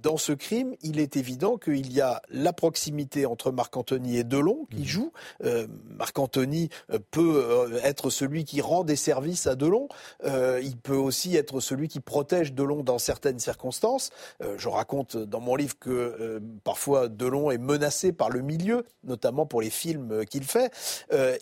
dans 0.02 0.16
ce 0.16 0.32
crime, 0.32 0.74
il 0.82 0.98
est 0.98 1.16
évident 1.16 1.56
qu'il 1.56 1.92
y 1.92 2.00
a 2.00 2.22
la 2.30 2.47
proximité 2.52 3.26
entre 3.26 3.50
Marc-Anthony 3.50 4.18
et 4.18 4.24
Delon 4.24 4.66
qui 4.70 4.78
mhm. 4.78 4.84
joue. 4.84 5.12
Euh, 5.44 5.66
Marc-Anthony 5.98 6.68
euh, 6.92 6.98
peut 7.10 7.42
euh, 7.44 7.80
être 7.82 8.10
celui 8.10 8.44
qui 8.44 8.60
rend 8.60 8.84
des 8.84 8.96
services 8.96 9.46
à 9.46 9.54
Delon. 9.54 9.88
il 10.24 10.76
peut 10.76 10.96
aussi 10.96 11.36
être 11.36 11.60
celui 11.60 11.88
qui 11.88 12.00
protège 12.00 12.52
Delon 12.52 12.82
dans 12.82 12.98
certaines 12.98 13.38
circonstances. 13.38 14.10
je 14.56 14.68
raconte 14.68 15.16
dans 15.16 15.40
mon 15.40 15.56
livre 15.56 15.78
que 15.78 16.40
parfois 16.64 17.08
Delon 17.08 17.50
est 17.50 17.58
menacé 17.58 18.12
par 18.12 18.30
le 18.30 18.42
milieu, 18.42 18.84
notamment 19.04 19.46
pour 19.46 19.60
les 19.60 19.70
films 19.70 20.24
qu'il 20.26 20.44
fait. 20.44 20.72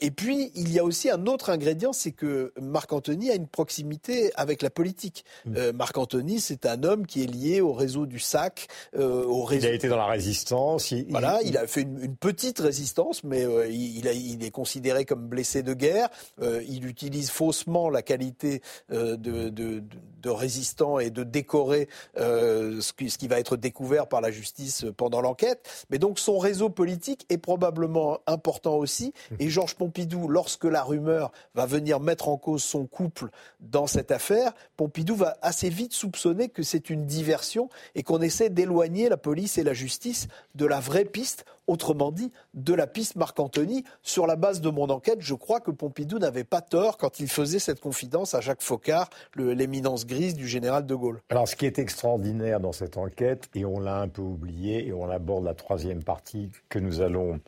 et 0.01 0.11
puis, 0.11 0.53
il 0.55 0.73
y 0.73 0.79
a 0.79 0.85
aussi 0.85 1.11
un 1.11 1.27
autre 1.27 1.51
ingrédient, 1.51 1.93
c'est 1.93 2.13
que 2.13 2.53
Marc-Anthony 2.61 3.31
a 3.31 3.35
une 3.35 3.49
proximité 3.49 4.33
avec 4.35 4.63
la 4.63 4.71
politique. 4.71 5.25
Mhm. 5.45 5.73
Marc-Anthony, 5.73 6.41
c'est 6.41 6.67
un 6.67 6.83
homme 6.83 7.07
qui 7.07 7.23
est 7.23 7.27
lié 7.27 7.61
au 7.61 7.73
réseau 7.73 8.07
du 8.07 8.19
SAC, 8.19 8.69
au 8.97 9.45
réseau... 9.45 9.67
Il 9.67 9.71
a 9.71 9.75
été 9.75 9.89
dans 9.89 9.97
la 9.97 10.07
résistance, 10.07 10.93
voilà, 11.09 11.41
il 11.45 11.57
a 11.57 11.67
fait 11.67 11.83
une, 11.83 12.17
petite 12.17 12.59
résistance, 12.59 13.25
mais 13.25 13.45
euh, 13.45 13.67
il, 13.69 14.07
il, 14.07 14.45
est 14.45 14.51
considéré 14.51 15.05
comme 15.05 15.27
blessé 15.27 15.63
de 15.63 15.75
guerre. 15.75 16.09
Euh, 16.41 16.63
il 16.69 16.87
utilise 16.87 17.31
faussement 17.31 17.91
la 17.91 18.03
qualité 18.03 18.63
euh, 18.93 19.17
de, 19.17 19.49
de, 19.49 19.81
de, 19.81 19.83
résistant 20.31 20.99
et 20.99 21.11
de 21.11 21.23
décorer 21.25 21.89
ce 22.17 22.93
qui, 22.93 23.11
ce, 23.11 23.19
qui, 23.19 23.29
va 23.29 23.39
être 23.39 23.57
découvert 23.57 24.07
par 24.07 24.21
la 24.21 24.31
justice 24.31 24.87
pendant 24.97 25.21
l'enquête. 25.21 25.87
Mais 25.91 25.99
donc 25.99 26.19
son 26.19 26.39
réseau 26.39 26.69
politique 26.69 27.27
est 27.29 27.39
probablement 27.39 28.21
important 28.27 28.77
aussi. 28.77 29.13
Mmh. 29.31 29.35
Et 29.41 29.49
Georges 29.51 29.75
Pompidou, 29.75 30.29
lorsque 30.29 30.65
la 30.65 30.83
rumeur 30.83 31.33
va 31.55 31.67
venir 31.67 32.01
mettre 32.01 32.29
en 32.29 32.37
cause 32.37 32.63
son 32.63 32.87
couple 32.87 33.29
dans 33.61 33.87
cette 33.87 34.11
affaire, 34.11 34.53
Pompidou 34.77 35.17
va 35.17 35.37
assez 35.43 35.69
vite 35.69 35.93
soupçonner 35.93 36.49
que 36.49 36.63
c'est 36.63 36.91
une 36.91 37.07
diversion 37.07 37.69
et 37.95 38.03
qu'on 38.03 38.21
essaie 38.21 38.51
d'éloigner 38.51 39.09
la 39.09 39.17
police 39.17 39.59
et 39.59 39.63
la 39.63 39.75
justice 39.75 40.29
de 40.55 40.67
la 40.67 40.81
vraie 40.81 41.05
piste, 41.05 41.45
autrement 41.67 42.13
dit, 42.13 42.33
de 42.55 42.75
la 42.75 42.87
piste 42.87 43.17
Marc-Anthony. 43.17 43.85
Sur 44.03 44.27
la 44.27 44.37
base 44.37 44.61
de 44.61 44.71
mon 44.71 44.89
enquête, 44.89 45.19
je 45.21 45.35
crois 45.35 45.61
que 45.61 45.71
Pompidou 45.71 46.19
n'avait 46.19 46.45
pas 46.45 46.61
tort 46.61 46.97
quand 46.97 47.21
il 47.21 47.29
faisait 47.29 47.59
cette 47.59 47.81
confidence 47.81 48.35
à 48.35 48.41
Jacques 48.41 48.63
Faucard, 48.63 49.11
l'éminence 49.37 50.07
grise 50.07 50.35
du 50.35 50.47
général 50.47 50.87
de 50.87 50.95
Gaulle. 50.95 51.21
Alors, 51.31 51.49
ce 51.49 51.57
qui 51.57 51.67
est 51.67 51.79
extraordinaire 51.79 52.61
dans 52.61 52.73
cette 52.73 52.97
enquête, 52.97 53.49
et 53.55 53.65
on 53.65 53.81
l'a 53.81 54.01
un 54.01 54.09
peu 54.09 54.23
oublié, 54.23 54.87
et 54.87 54.93
on 54.93 55.09
aborde 55.11 55.45
la 55.45 55.55
troisième 55.55 56.03
partie 56.03 56.51
que 56.69 56.79
nous 56.79 57.01
allons 57.01 57.41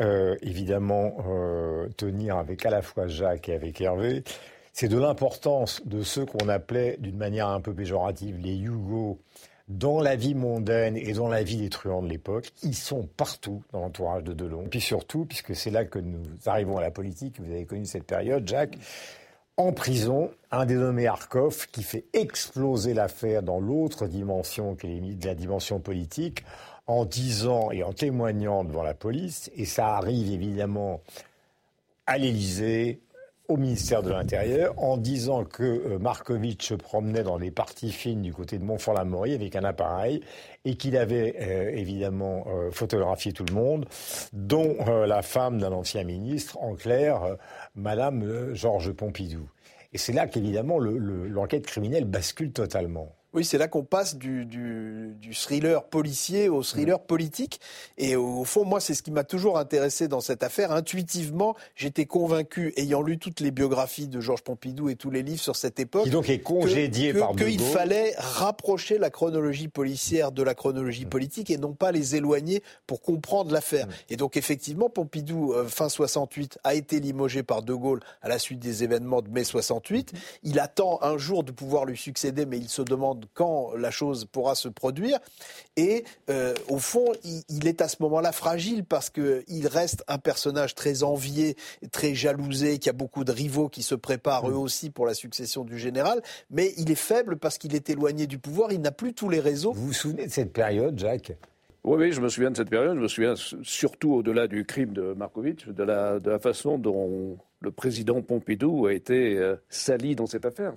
euh, 0.00 0.36
évidemment 0.42 1.16
euh, 1.28 1.88
tenir 1.96 2.36
avec 2.36 2.64
à 2.66 2.70
la 2.70 2.82
fois 2.82 3.06
Jacques 3.06 3.48
et 3.48 3.54
avec 3.54 3.80
Hervé, 3.80 4.22
c'est 4.72 4.88
de 4.88 4.98
l'importance 4.98 5.82
de 5.86 6.02
ceux 6.02 6.24
qu'on 6.24 6.48
appelait 6.48 6.96
d'une 7.00 7.16
manière 7.16 7.48
un 7.48 7.60
peu 7.60 7.74
péjorative 7.74 8.38
les 8.38 8.54
Yougos 8.54 9.18
dans 9.68 10.00
la 10.00 10.16
vie 10.16 10.34
mondaine 10.34 10.96
et 10.96 11.12
dans 11.12 11.28
la 11.28 11.42
vie 11.42 11.58
des 11.58 11.68
truands 11.68 12.02
de 12.02 12.08
l'époque, 12.08 12.52
ils 12.62 12.74
sont 12.74 13.06
partout 13.16 13.62
dans 13.72 13.80
l'entourage 13.80 14.24
de 14.24 14.32
Delon. 14.32 14.62
Et 14.62 14.68
puis 14.68 14.80
surtout, 14.80 15.26
puisque 15.26 15.54
c'est 15.54 15.70
là 15.70 15.84
que 15.84 15.98
nous 15.98 16.22
arrivons 16.46 16.78
à 16.78 16.80
la 16.80 16.90
politique, 16.90 17.38
vous 17.38 17.50
avez 17.50 17.66
connu 17.66 17.84
cette 17.84 18.04
période, 18.06 18.48
Jacques, 18.48 18.78
en 19.58 19.72
prison, 19.72 20.30
un 20.50 20.64
dénommé 20.66 21.06
Arkoff 21.06 21.66
qui 21.66 21.82
fait 21.82 22.04
exploser 22.12 22.94
l'affaire 22.94 23.42
dans 23.42 23.60
l'autre 23.60 24.06
dimension 24.06 24.76
qui 24.76 24.86
est 24.86 25.24
la 25.24 25.34
dimension 25.34 25.80
politique, 25.80 26.44
en 26.86 27.04
disant 27.04 27.70
et 27.70 27.82
en 27.82 27.92
témoignant 27.92 28.64
devant 28.64 28.82
la 28.82 28.94
police, 28.94 29.50
et 29.56 29.66
ça 29.66 29.96
arrive 29.96 30.32
évidemment 30.32 31.02
à 32.06 32.16
l'Élysée, 32.16 33.00
au 33.48 33.56
ministère 33.56 34.02
de 34.02 34.10
l'Intérieur 34.10 34.74
en 34.76 34.98
disant 34.98 35.44
que 35.44 35.62
euh, 35.62 35.98
Markovitch 35.98 36.68
se 36.68 36.74
promenait 36.74 37.22
dans 37.22 37.38
les 37.38 37.50
parties 37.50 37.90
fines 37.90 38.20
du 38.20 38.32
côté 38.32 38.58
de 38.58 38.64
Montfort-la-Maurie 38.64 39.32
avec 39.32 39.56
un 39.56 39.64
appareil 39.64 40.20
et 40.66 40.76
qu'il 40.76 40.98
avait 40.98 41.34
euh, 41.40 41.70
évidemment 41.70 42.44
euh, 42.48 42.70
photographié 42.70 43.32
tout 43.32 43.46
le 43.48 43.54
monde, 43.54 43.86
dont 44.34 44.76
la 45.06 45.22
femme 45.22 45.58
d'un 45.58 45.72
ancien 45.72 46.04
ministre, 46.04 46.58
en 46.58 46.74
clair, 46.74 47.36
Madame 47.74 48.54
Georges 48.54 48.92
Pompidou. 48.92 49.48
Et 49.92 49.98
c'est 49.98 50.12
là 50.12 50.26
qu'évidemment 50.26 50.78
l'enquête 50.78 51.66
criminelle 51.66 52.04
bascule 52.04 52.52
totalement. 52.52 53.17
Oui, 53.34 53.44
c'est 53.44 53.58
là 53.58 53.68
qu'on 53.68 53.84
passe 53.84 54.16
du, 54.16 54.46
du, 54.46 55.14
du, 55.20 55.34
thriller 55.34 55.84
policier 55.84 56.48
au 56.48 56.62
thriller 56.62 56.98
politique. 56.98 57.60
Et 57.98 58.16
au, 58.16 58.42
fond, 58.44 58.64
moi, 58.64 58.80
c'est 58.80 58.94
ce 58.94 59.02
qui 59.02 59.10
m'a 59.10 59.22
toujours 59.22 59.58
intéressé 59.58 60.08
dans 60.08 60.22
cette 60.22 60.42
affaire. 60.42 60.72
Intuitivement, 60.72 61.54
j'étais 61.76 62.06
convaincu, 62.06 62.72
ayant 62.76 63.02
lu 63.02 63.18
toutes 63.18 63.40
les 63.40 63.50
biographies 63.50 64.08
de 64.08 64.18
Georges 64.20 64.42
Pompidou 64.42 64.88
et 64.88 64.96
tous 64.96 65.10
les 65.10 65.22
livres 65.22 65.42
sur 65.42 65.56
cette 65.56 65.78
époque, 65.78 66.04
qui 66.04 66.10
donc 66.10 66.30
est 66.30 66.38
congédié 66.38 67.12
que, 67.12 67.18
par 67.18 67.36
qu'il 67.36 67.60
fallait 67.60 68.14
rapprocher 68.16 68.96
la 68.96 69.10
chronologie 69.10 69.68
policière 69.68 70.32
de 70.32 70.42
la 70.42 70.54
chronologie 70.54 71.04
mmh. 71.04 71.10
politique 71.10 71.50
et 71.50 71.58
non 71.58 71.74
pas 71.74 71.92
les 71.92 72.16
éloigner 72.16 72.62
pour 72.86 73.02
comprendre 73.02 73.52
l'affaire. 73.52 73.88
Mmh. 73.88 73.92
Et 74.08 74.16
donc, 74.16 74.38
effectivement, 74.38 74.88
Pompidou, 74.88 75.52
euh, 75.52 75.66
fin 75.66 75.90
68, 75.90 76.58
a 76.64 76.74
été 76.74 76.98
limogé 76.98 77.42
par 77.42 77.62
De 77.62 77.74
Gaulle 77.74 78.00
à 78.22 78.28
la 78.28 78.38
suite 78.38 78.58
des 78.58 78.84
événements 78.84 79.20
de 79.20 79.28
mai 79.28 79.44
68. 79.44 80.14
Mmh. 80.14 80.16
Il 80.44 80.60
attend 80.60 80.98
un 81.02 81.18
jour 81.18 81.44
de 81.44 81.52
pouvoir 81.52 81.84
lui 81.84 81.98
succéder, 81.98 82.46
mais 82.46 82.56
il 82.56 82.70
se 82.70 82.80
demande 82.80 83.17
quand 83.34 83.74
la 83.74 83.90
chose 83.90 84.26
pourra 84.30 84.54
se 84.54 84.68
produire. 84.68 85.18
Et 85.76 86.04
euh, 86.30 86.54
au 86.68 86.78
fond, 86.78 87.12
il, 87.48 87.66
est 87.66 87.80
à 87.80 87.88
ce 87.88 87.96
moment-là 88.00 88.32
fragile 88.32 88.84
parce 88.84 89.10
qu'il 89.10 89.66
reste 89.66 90.04
un 90.08 90.18
personnage 90.18 90.74
très 90.74 91.02
envié, 91.02 91.56
très 91.92 92.14
jalousé, 92.14 92.78
qui 92.78 92.88
a 92.88 92.92
beaucoup 92.92 93.24
de 93.24 93.32
rivaux 93.32 93.68
qui 93.68 93.82
se 93.82 93.94
préparent 93.94 94.48
eux 94.50 94.54
aussi 94.54 94.90
pour 94.90 95.06
la 95.06 95.14
succession 95.14 95.64
du 95.64 95.78
général. 95.78 96.22
Mais 96.50 96.74
il 96.76 96.90
est 96.90 96.96
faible 96.96 97.36
parce 97.36 97.58
qu'il 97.58 97.74
est 97.74 97.90
éloigné 97.90 98.26
du 98.26 98.38
pouvoir. 98.38 98.72
Il 98.72 98.80
n'a 98.80 98.92
plus 98.92 99.14
tous 99.14 99.28
les 99.28 99.40
réseaux. 99.40 99.72
Vous 99.72 99.86
vous 99.86 99.92
souvenez 99.92 100.26
de 100.26 100.32
cette 100.32 100.52
période, 100.52 100.98
Jacques? 100.98 101.32
Oui, 101.88 101.96
oui, 101.98 102.12
je 102.12 102.20
me 102.20 102.28
souviens 102.28 102.50
de 102.50 102.56
cette 102.56 102.68
période. 102.68 102.96
Je 102.96 103.00
me 103.00 103.08
souviens 103.08 103.34
surtout 103.34 104.12
au-delà 104.12 104.46
du 104.46 104.64
crime 104.64 104.92
de 104.92 105.14
Markovitch, 105.14 105.66
de 105.66 105.82
la, 105.82 106.38
façon 106.38 106.78
dont 106.78 107.38
le 107.60 107.70
président 107.70 108.20
Pompidou 108.20 108.86
a 108.86 108.92
été 108.92 109.38
euh, 109.38 109.56
sali 109.70 110.14
dans 110.14 110.26
cette 110.26 110.44
affaire. 110.44 110.74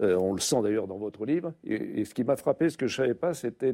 Euh, 0.00 0.16
on 0.16 0.34
le 0.34 0.40
sent 0.40 0.62
d'ailleurs 0.62 0.86
dans 0.86 0.98
votre 0.98 1.24
livre. 1.24 1.54
Et, 1.64 2.04
ce 2.04 2.12
qui 2.12 2.24
m'a 2.24 2.36
frappé, 2.36 2.68
ce 2.68 2.76
que 2.76 2.86
je 2.86 3.00
ne 3.00 3.06
savais 3.06 3.14
pas, 3.18 3.32
c'était 3.32 3.72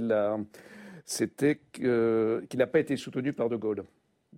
qu'il 1.73 2.59
n'a 2.59 2.67
pas 2.67 2.79
été 2.79 2.97
soutenu 2.97 3.33
par 3.33 3.49
De 3.49 3.57
Gaulle. 3.57 3.83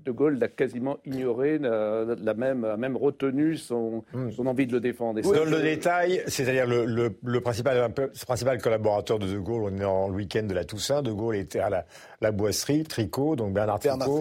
De 0.05 0.11
Gaulle 0.11 0.39
l'a 0.39 0.49
quasiment 0.49 0.99
ignoré, 1.05 1.59
la 1.59 2.35
même, 2.35 2.65
a 2.65 2.77
même 2.77 2.97
retenu 2.97 3.57
son, 3.57 4.05
hmm. 4.13 4.31
son, 4.31 4.47
envie 4.47 4.67
de 4.67 4.73
le 4.73 4.81
défendre. 4.81 5.19
Et 5.19 5.23
Dans 5.23 5.45
le 5.45 5.63
détail, 5.63 6.23
c'est-à-dire 6.27 6.67
le, 6.67 6.85
le, 6.85 7.17
le, 7.23 7.41
principal, 7.41 7.93
principal 8.27 8.61
collaborateur 8.61 9.19
de 9.19 9.27
De 9.27 9.39
Gaulle, 9.39 9.73
on 9.73 9.79
est 9.79 9.85
en 9.85 10.11
week-end 10.11 10.45
de 10.45 10.55
la 10.55 10.65
Toussaint, 10.65 11.03
De 11.03 11.13
Gaulle 11.13 11.37
était 11.37 11.61
à 11.61 11.71
la, 11.71 11.85
la 12.21 12.33
boisserie, 12.33 12.85
Tricot, 12.85 13.37
donc 13.37 13.53
Bernard, 13.53 13.79
Tricot. 13.79 14.21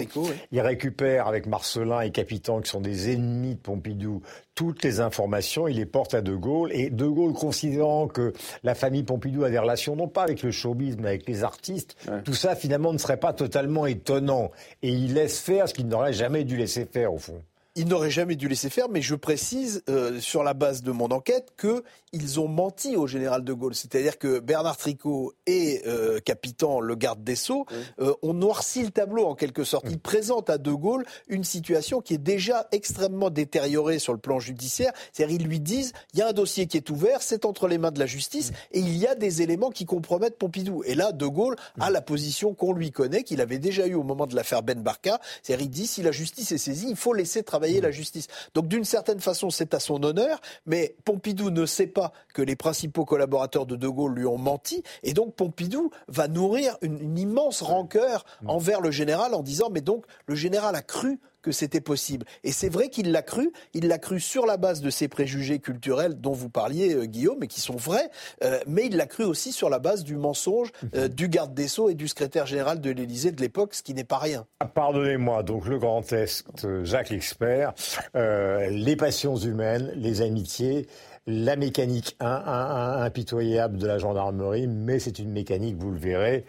Il 0.51 0.61
récupère 0.61 1.27
avec 1.27 1.45
Marcelin 1.45 2.01
et 2.01 2.11
Capitan, 2.11 2.61
qui 2.61 2.69
sont 2.69 2.81
des 2.81 3.13
ennemis 3.13 3.55
de 3.55 3.59
Pompidou, 3.59 4.21
toutes 4.55 4.83
les 4.83 4.99
informations, 4.99 5.67
il 5.67 5.77
les 5.77 5.85
porte 5.85 6.13
à 6.13 6.21
De 6.21 6.35
Gaulle. 6.35 6.71
Et 6.73 6.89
De 6.89 7.07
Gaulle, 7.07 7.33
considérant 7.33 8.07
que 8.07 8.33
la 8.63 8.75
famille 8.75 9.03
Pompidou 9.03 9.43
a 9.43 9.49
des 9.49 9.57
relations, 9.57 9.95
non 9.95 10.07
pas 10.07 10.23
avec 10.23 10.43
le 10.43 10.51
showbiz, 10.51 10.97
mais 10.97 11.07
avec 11.09 11.27
les 11.27 11.43
artistes, 11.43 11.95
tout 12.25 12.33
ça, 12.33 12.55
finalement, 12.55 12.91
ne 12.91 12.97
serait 12.97 13.17
pas 13.17 13.33
totalement 13.33 13.85
étonnant. 13.85 14.51
Et 14.83 14.89
il 14.89 15.13
laisse 15.13 15.39
faire 15.39 15.67
ce 15.71 15.75
qu'il 15.75 15.87
n'aurait 15.87 16.13
jamais 16.13 16.43
dû 16.43 16.57
laisser 16.57 16.85
faire, 16.85 17.13
au 17.13 17.17
fond 17.17 17.41
il 17.75 17.87
n'aurait 17.87 18.11
jamais 18.11 18.35
dû 18.35 18.49
laisser 18.49 18.69
faire, 18.69 18.89
mais 18.89 19.01
je 19.01 19.15
précise, 19.15 19.81
euh, 19.89 20.19
sur 20.19 20.43
la 20.43 20.53
base 20.53 20.83
de 20.83 20.91
mon 20.91 21.09
enquête, 21.11 21.53
qu'ils 21.57 22.39
ont 22.39 22.49
menti 22.49 22.97
au 22.97 23.07
général 23.07 23.45
de 23.45 23.53
Gaulle. 23.53 23.75
C'est-à-dire 23.75 24.17
que 24.17 24.39
Bernard 24.39 24.75
Tricot 24.75 25.33
et 25.45 25.81
euh, 25.87 26.19
Capitan, 26.19 26.81
le 26.81 26.95
garde 26.95 27.23
des 27.23 27.35
Sceaux, 27.35 27.65
euh, 28.01 28.13
ont 28.23 28.33
noirci 28.33 28.83
le 28.83 28.89
tableau 28.89 29.25
en 29.25 29.35
quelque 29.35 29.63
sorte. 29.63 29.85
Ils 29.89 29.99
présentent 29.99 30.49
à 30.49 30.57
de 30.57 30.71
Gaulle 30.71 31.05
une 31.29 31.45
situation 31.45 32.01
qui 32.01 32.15
est 32.15 32.17
déjà 32.17 32.67
extrêmement 32.73 33.29
détériorée 33.29 33.99
sur 33.99 34.11
le 34.11 34.19
plan 34.19 34.39
judiciaire. 34.39 34.91
C'est-à-dire 35.13 35.37
ils 35.39 35.47
lui 35.47 35.61
disent, 35.61 35.93
il 36.13 36.19
y 36.19 36.21
a 36.21 36.27
un 36.27 36.33
dossier 36.33 36.67
qui 36.67 36.75
est 36.75 36.89
ouvert, 36.89 37.21
c'est 37.21 37.45
entre 37.45 37.69
les 37.69 37.77
mains 37.77 37.91
de 37.91 37.99
la 37.99 38.05
justice, 38.05 38.51
et 38.71 38.79
il 38.79 38.97
y 38.97 39.07
a 39.07 39.15
des 39.15 39.41
éléments 39.41 39.69
qui 39.69 39.85
compromettent 39.85 40.37
Pompidou. 40.37 40.83
Et 40.85 40.95
là, 40.95 41.13
de 41.13 41.25
Gaulle 41.25 41.55
a 41.79 41.89
la 41.89 42.01
position 42.01 42.53
qu'on 42.53 42.73
lui 42.73 42.91
connaît, 42.91 43.23
qu'il 43.23 43.39
avait 43.39 43.59
déjà 43.59 43.87
eu 43.87 43.93
au 43.93 44.03
moment 44.03 44.27
de 44.27 44.35
l'affaire 44.35 44.61
Ben 44.61 44.81
Barka. 44.81 45.21
C'est-à-dire 45.41 45.65
il 45.65 45.69
dit, 45.69 45.87
si 45.87 46.01
la 46.01 46.11
justice 46.11 46.51
est 46.51 46.57
saisie, 46.57 46.87
il 46.89 46.97
faut 46.97 47.13
laisser 47.13 47.43
travailler 47.43 47.60
la 47.61 47.91
justice. 47.91 48.27
Donc 48.53 48.67
d'une 48.67 48.85
certaine 48.85 49.19
façon, 49.19 49.49
c'est 49.49 49.73
à 49.73 49.79
son 49.79 50.03
honneur, 50.03 50.41
mais 50.65 50.95
Pompidou 51.05 51.49
ne 51.51 51.65
sait 51.65 51.87
pas 51.87 52.11
que 52.33 52.41
les 52.41 52.55
principaux 52.55 53.05
collaborateurs 53.05 53.65
de 53.65 53.75
De 53.75 53.87
Gaulle 53.87 54.15
lui 54.15 54.25
ont 54.25 54.37
menti, 54.37 54.83
et 55.03 55.13
donc 55.13 55.35
Pompidou 55.35 55.91
va 56.07 56.27
nourrir 56.27 56.77
une, 56.81 56.99
une 56.99 57.17
immense 57.17 57.61
rancœur 57.61 58.25
envers 58.45 58.81
le 58.81 58.91
général 58.91 59.33
en 59.33 59.43
disant, 59.43 59.69
mais 59.69 59.81
donc 59.81 60.05
le 60.25 60.35
général 60.35 60.75
a 60.75 60.81
cru 60.81 61.19
que 61.41 61.51
c'était 61.51 61.81
possible. 61.81 62.25
Et 62.43 62.51
c'est 62.51 62.69
vrai 62.69 62.89
qu'il 62.89 63.11
l'a 63.11 63.21
cru, 63.21 63.51
il 63.73 63.87
l'a 63.87 63.97
cru 63.97 64.19
sur 64.19 64.45
la 64.45 64.57
base 64.57 64.81
de 64.81 64.89
ses 64.89 65.07
préjugés 65.07 65.59
culturels 65.59 66.19
dont 66.19 66.33
vous 66.33 66.49
parliez, 66.49 66.95
euh, 66.95 67.05
Guillaume, 67.05 67.43
et 67.43 67.47
qui 67.47 67.61
sont 67.61 67.75
vrais, 67.75 68.09
euh, 68.43 68.59
mais 68.67 68.85
il 68.85 68.97
l'a 68.97 69.07
cru 69.07 69.23
aussi 69.23 69.51
sur 69.51 69.69
la 69.69 69.79
base 69.79 70.03
du 70.03 70.15
mensonge 70.15 70.71
euh, 70.95 71.07
du 71.07 71.27
garde 71.27 71.53
des 71.53 71.67
Sceaux 71.67 71.89
et 71.89 71.95
du 71.95 72.07
secrétaire 72.07 72.45
général 72.45 72.81
de 72.81 72.91
l'Élysée 72.91 73.31
de 73.31 73.41
l'époque, 73.41 73.73
ce 73.73 73.83
qui 73.83 73.93
n'est 73.93 74.03
pas 74.03 74.17
rien. 74.17 74.45
Ah, 74.59 74.65
pardonnez-moi, 74.65 75.43
donc 75.43 75.65
le 75.67 75.79
grand 75.79 76.01
test, 76.01 76.45
Jacques 76.83 77.09
l'expert, 77.09 77.73
les 78.13 78.95
passions 78.95 79.35
humaines, 79.35 79.91
les 79.95 80.21
amitiés, 80.21 80.87
la 81.27 81.55
mécanique 81.55 82.15
impitoyable 82.19 83.77
de 83.77 83.87
la 83.87 83.97
gendarmerie, 83.97 84.67
mais 84.67 84.99
c'est 84.99 85.19
une 85.19 85.31
mécanique, 85.31 85.77
vous 85.77 85.91
le 85.91 85.99
verrez, 85.99 86.45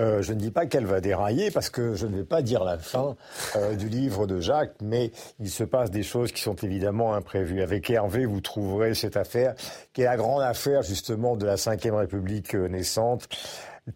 euh, 0.00 0.22
je 0.22 0.32
ne 0.32 0.38
dis 0.38 0.50
pas 0.50 0.66
qu'elle 0.66 0.86
va 0.86 1.00
dérailler 1.00 1.50
parce 1.50 1.70
que 1.70 1.94
je 1.94 2.06
ne 2.06 2.16
vais 2.16 2.24
pas 2.24 2.42
dire 2.42 2.64
la 2.64 2.78
fin 2.78 3.16
euh, 3.56 3.74
du 3.74 3.88
livre 3.88 4.26
de 4.26 4.40
Jacques, 4.40 4.74
mais 4.82 5.12
il 5.40 5.50
se 5.50 5.64
passe 5.64 5.90
des 5.90 6.02
choses 6.02 6.32
qui 6.32 6.42
sont 6.42 6.56
évidemment 6.56 7.14
imprévues. 7.14 7.62
Avec 7.62 7.90
Hervé, 7.90 8.26
vous 8.26 8.40
trouverez 8.40 8.94
cette 8.94 9.16
affaire 9.16 9.54
qui 9.92 10.02
est 10.02 10.06
la 10.06 10.16
grande 10.16 10.42
affaire 10.42 10.82
justement 10.82 11.36
de 11.36 11.46
la 11.46 11.56
Ve 11.56 11.94
République 11.94 12.54
euh, 12.54 12.68
naissante. 12.68 13.28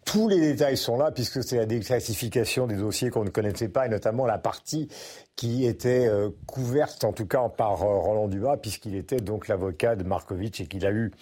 Tous 0.05 0.27
les 0.27 0.39
détails 0.39 0.75
sont 0.75 0.97
là 0.97 1.11
puisque 1.11 1.41
c'est 1.41 1.55
la 1.55 1.65
déclassification 1.65 2.67
des 2.67 2.75
dossiers 2.75 3.09
qu'on 3.09 3.23
ne 3.23 3.29
connaissait 3.29 3.69
pas 3.69 3.85
et 3.85 3.89
notamment 3.89 4.25
la 4.25 4.37
partie 4.37 4.89
qui 5.37 5.65
était 5.65 6.11
couverte 6.45 7.05
en 7.05 7.13
tout 7.13 7.25
cas 7.25 7.47
par 7.47 7.77
Roland 7.77 8.27
Dumas 8.27 8.57
puisqu'il 8.57 8.95
était 8.95 9.21
donc 9.21 9.47
l'avocat 9.47 9.95
de 9.95 10.03
Markovitch 10.03 10.59
et 10.59 10.65
qu'il 10.65 10.85
a 10.85 10.91
eu 10.91 11.13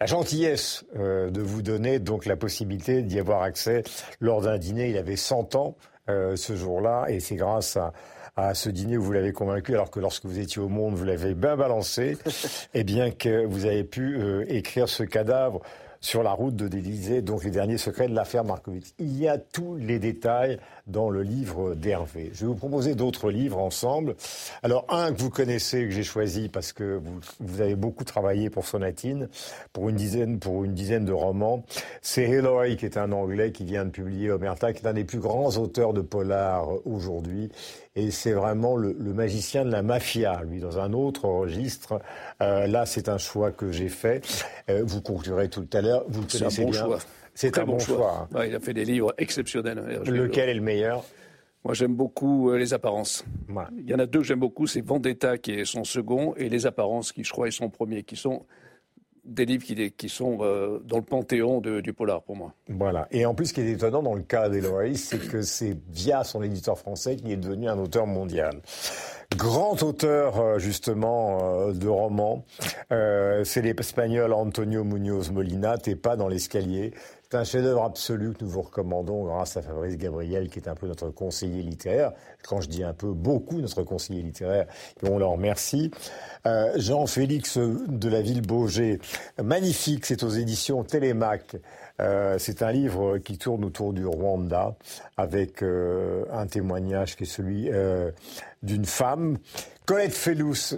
la 0.00 0.06
gentillesse 0.06 0.84
euh, 0.96 1.30
de 1.30 1.42
vous 1.42 1.60
donner 1.60 1.98
donc 1.98 2.24
la 2.24 2.36
possibilité 2.36 3.02
d'y 3.02 3.18
avoir 3.18 3.42
accès 3.42 3.82
lors 4.18 4.40
d'un 4.40 4.56
dîner. 4.56 4.88
Il 4.88 4.96
avait 4.96 5.16
100 5.16 5.54
ans 5.56 5.76
euh, 6.08 6.36
ce 6.36 6.56
jour-là 6.56 7.04
et 7.08 7.20
c'est 7.20 7.36
grâce 7.36 7.76
à, 7.76 7.92
ce 8.54 8.70
dîner 8.70 8.96
où 8.96 9.02
vous 9.02 9.12
l'avez 9.12 9.32
convaincu, 9.32 9.74
alors 9.74 9.90
que 9.90 10.00
lorsque 10.00 10.24
vous 10.24 10.38
étiez 10.38 10.62
au 10.62 10.68
monde, 10.68 10.94
vous 10.94 11.04
l'avez 11.04 11.34
bien 11.34 11.56
balancé, 11.56 12.16
et 12.74 12.84
bien 12.84 13.10
que 13.10 13.44
vous 13.44 13.66
avez 13.66 13.84
pu 13.84 14.16
euh, 14.16 14.46
écrire 14.48 14.88
ce 14.88 15.02
cadavre 15.02 15.60
sur 16.00 16.22
la 16.22 16.32
route 16.32 16.56
de 16.56 16.66
l'Élysée, 16.66 17.20
donc 17.20 17.44
les 17.44 17.50
derniers 17.50 17.76
secrets 17.76 18.08
de 18.08 18.14
l'affaire 18.14 18.44
Markovitch. 18.44 18.94
Il 18.98 19.14
y 19.18 19.28
a 19.28 19.36
tous 19.36 19.76
les 19.76 19.98
détails 19.98 20.58
dans 20.90 21.10
le 21.10 21.22
livre 21.22 21.74
d'Hervé. 21.74 22.30
Je 22.34 22.40
vais 22.40 22.46
vous 22.46 22.54
proposer 22.54 22.94
d'autres 22.94 23.30
livres 23.30 23.58
ensemble. 23.58 24.16
Alors 24.62 24.84
un 24.88 25.12
que 25.12 25.20
vous 25.20 25.30
connaissez, 25.30 25.84
que 25.84 25.90
j'ai 25.90 26.02
choisi 26.02 26.48
parce 26.48 26.72
que 26.72 26.98
vous, 26.98 27.20
vous, 27.40 27.60
avez 27.60 27.76
beaucoup 27.76 28.04
travaillé 28.04 28.50
pour 28.50 28.66
Sonatine, 28.66 29.28
pour 29.72 29.88
une 29.88 29.96
dizaine, 29.96 30.38
pour 30.38 30.64
une 30.64 30.74
dizaine 30.74 31.04
de 31.04 31.12
romans. 31.12 31.64
C'est 32.02 32.28
Hillary, 32.28 32.76
qui 32.76 32.84
est 32.84 32.96
un 32.96 33.12
Anglais 33.12 33.52
qui 33.52 33.64
vient 33.64 33.84
de 33.84 33.90
publier 33.90 34.30
Omerta, 34.30 34.72
qui 34.72 34.84
est 34.84 34.88
un 34.88 34.94
des 34.94 35.04
plus 35.04 35.20
grands 35.20 35.56
auteurs 35.56 35.92
de 35.92 36.00
polar 36.00 36.68
aujourd'hui. 36.86 37.50
Et 37.96 38.10
c'est 38.10 38.32
vraiment 38.32 38.76
le, 38.76 38.96
le, 38.98 39.12
magicien 39.12 39.64
de 39.64 39.70
la 39.70 39.82
mafia, 39.82 40.42
lui, 40.44 40.60
dans 40.60 40.78
un 40.78 40.92
autre 40.92 41.24
registre. 41.24 42.00
Euh, 42.40 42.66
là, 42.66 42.86
c'est 42.86 43.08
un 43.08 43.18
choix 43.18 43.50
que 43.50 43.72
j'ai 43.72 43.88
fait. 43.88 44.24
Euh, 44.68 44.82
vous 44.84 45.00
conclurez 45.02 45.48
tout 45.48 45.66
à 45.72 45.80
l'heure. 45.80 46.04
Vous 46.08 46.20
le 46.20 46.26
connaissez 46.26 46.62
un 46.62 46.64
bon 46.66 46.70
bien. 46.70 46.84
Choix. 46.84 46.98
C'est 47.40 47.58
un 47.58 47.64
bon 47.64 47.78
choix. 47.78 48.28
il 48.46 48.54
a 48.54 48.60
fait 48.60 48.74
des 48.74 48.84
livres 48.84 49.14
exceptionnels. 49.16 49.78
Hein, 49.78 50.10
Lequel 50.10 50.50
est 50.50 50.54
le 50.54 50.60
meilleur? 50.60 51.04
Moi, 51.64 51.72
j'aime 51.72 51.94
beaucoup 51.94 52.50
euh, 52.50 52.58
Les 52.58 52.74
Apparences. 52.74 53.24
Il 53.78 53.88
y 53.88 53.94
en 53.94 53.98
a 53.98 54.04
deux 54.04 54.18
que 54.18 54.26
j'aime 54.26 54.40
beaucoup, 54.40 54.66
c'est 54.66 54.82
Vendetta 54.82 55.38
qui 55.38 55.52
est 55.52 55.64
son 55.64 55.84
second 55.84 56.34
et 56.36 56.50
Les 56.50 56.66
Apparences 56.66 57.12
qui, 57.12 57.24
je 57.24 57.32
crois, 57.32 57.48
est 57.48 57.50
son 57.50 57.70
premier, 57.70 58.02
qui 58.02 58.16
sont 58.16 58.44
des 59.24 59.46
livres 59.46 59.64
qui, 59.64 59.90
qui 59.92 60.08
sont 60.10 60.38
euh, 60.40 60.80
dans 60.84 60.96
le 60.98 61.02
panthéon 61.02 61.62
du 61.62 61.92
polar 61.94 62.22
pour 62.22 62.36
moi. 62.36 62.52
Voilà. 62.68 63.08
Et 63.10 63.24
en 63.24 63.34
plus, 63.34 63.46
ce 63.46 63.54
qui 63.54 63.62
est 63.62 63.70
étonnant 63.70 64.02
dans 64.02 64.14
le 64.14 64.22
cas 64.22 64.50
d'Eloïse, 64.50 65.02
c'est 65.04 65.26
que 65.26 65.40
c'est 65.40 65.78
via 65.88 66.24
son 66.24 66.42
éditeur 66.42 66.78
français 66.78 67.16
qu'il 67.16 67.30
est 67.30 67.36
devenu 67.38 67.68
un 67.68 67.78
auteur 67.78 68.06
mondial. 68.06 68.60
grand 69.34 69.82
auteur 69.82 70.58
justement 70.58 71.70
de 71.72 71.88
romans. 71.88 72.44
C'est 72.90 73.62
l'espagnol 73.62 74.32
Antonio 74.34 74.84
Munoz 74.84 75.30
Molina, 75.30 75.78
T'es 75.78 75.96
pas 75.96 76.16
dans 76.16 76.28
l'escalier. 76.28 76.92
C'est 77.30 77.38
un 77.38 77.44
chef-d'œuvre 77.44 77.84
absolu 77.84 78.32
que 78.32 78.42
nous 78.42 78.50
vous 78.50 78.62
recommandons 78.62 79.22
grâce 79.26 79.56
à 79.56 79.62
Fabrice 79.62 79.96
Gabriel, 79.96 80.48
qui 80.48 80.58
est 80.58 80.68
un 80.68 80.74
peu 80.74 80.88
notre 80.88 81.10
conseiller 81.10 81.62
littéraire. 81.62 82.10
Quand 82.42 82.60
je 82.60 82.68
dis 82.68 82.82
un 82.82 82.92
peu, 82.92 83.12
beaucoup 83.12 83.60
notre 83.60 83.84
conseiller 83.84 84.20
littéraire, 84.20 84.66
on 85.04 85.16
le 85.16 85.24
remercie. 85.24 85.92
Euh, 86.46 86.72
Jean-Félix 86.74 87.56
de 87.56 88.08
la 88.08 88.20
Ville 88.20 88.42
Beaugé, 88.42 88.98
magnifique, 89.40 90.06
c'est 90.06 90.24
aux 90.24 90.28
éditions 90.28 90.82
Télémac. 90.82 91.54
Euh, 92.00 92.36
c'est 92.38 92.62
un 92.62 92.72
livre 92.72 93.18
qui 93.18 93.38
tourne 93.38 93.64
autour 93.64 93.92
du 93.92 94.06
Rwanda 94.06 94.74
avec 95.16 95.62
euh, 95.62 96.24
un 96.32 96.46
témoignage 96.46 97.14
qui 97.14 97.24
est 97.24 97.26
celui 97.26 97.68
euh, 97.70 98.10
d'une 98.62 98.86
femme. 98.86 99.38
Colette 99.90 100.12
Fellous, 100.12 100.76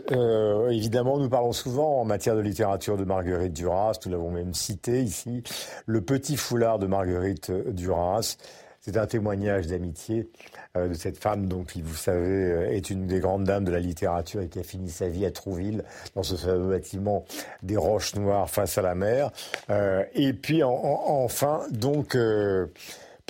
évidemment, 0.70 1.18
nous 1.18 1.28
parlons 1.28 1.52
souvent 1.52 2.00
en 2.00 2.06
matière 2.06 2.34
de 2.34 2.40
littérature 2.40 2.96
de 2.96 3.04
Marguerite 3.04 3.52
Duras, 3.52 3.98
nous 4.06 4.10
l'avons 4.10 4.30
même 4.30 4.54
cité 4.54 5.02
ici, 5.02 5.42
Le 5.84 6.00
petit 6.00 6.38
foulard 6.38 6.78
de 6.78 6.86
Marguerite 6.86 7.52
Duras. 7.74 8.38
C'est 8.80 8.96
un 8.96 9.06
témoignage 9.06 9.66
d'amitié 9.66 10.30
euh, 10.78 10.88
de 10.88 10.94
cette 10.94 11.18
femme, 11.18 11.46
donc, 11.46 11.66
qui, 11.66 11.82
vous 11.82 11.94
savez, 11.94 12.52
euh, 12.52 12.72
est 12.72 12.88
une 12.88 13.06
des 13.06 13.20
grandes 13.20 13.44
dames 13.44 13.64
de 13.64 13.70
la 13.70 13.80
littérature 13.80 14.40
et 14.40 14.48
qui 14.48 14.58
a 14.58 14.62
fini 14.62 14.88
sa 14.88 15.08
vie 15.08 15.26
à 15.26 15.30
Trouville, 15.30 15.84
dans 16.16 16.22
ce 16.22 16.34
fameux 16.34 16.70
bâtiment 16.70 17.26
des 17.62 17.76
Roches 17.76 18.14
Noires 18.14 18.48
face 18.48 18.78
à 18.78 18.82
la 18.82 18.94
mer. 18.94 19.30
Euh, 19.68 20.04
et 20.14 20.32
puis, 20.32 20.62
enfin, 20.64 21.60
donc, 21.70 22.16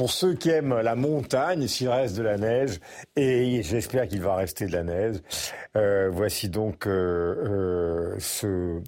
pour 0.02 0.10
ceux 0.10 0.34
qui 0.34 0.50
aiment 0.50 0.80
la 0.80 0.96
montagne, 0.96 1.68
s'il 1.68 1.88
reste 1.88 2.16
de 2.16 2.24
la 2.24 2.36
neige, 2.36 2.80
et 3.14 3.62
j'espère 3.62 4.08
qu'il 4.08 4.20
va 4.20 4.34
rester 4.34 4.66
de 4.66 4.72
la 4.72 4.82
neige, 4.82 5.18
voici 6.10 6.48
donc 6.48 6.86
ce, 6.86 8.80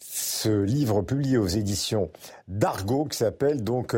ce 0.00 0.48
livre 0.48 1.02
publié 1.02 1.38
aux 1.38 1.46
éditions 1.46 2.10
d'Argo 2.48 3.04
qui 3.04 3.16
s'appelle 3.16 3.62
donc 3.62 3.94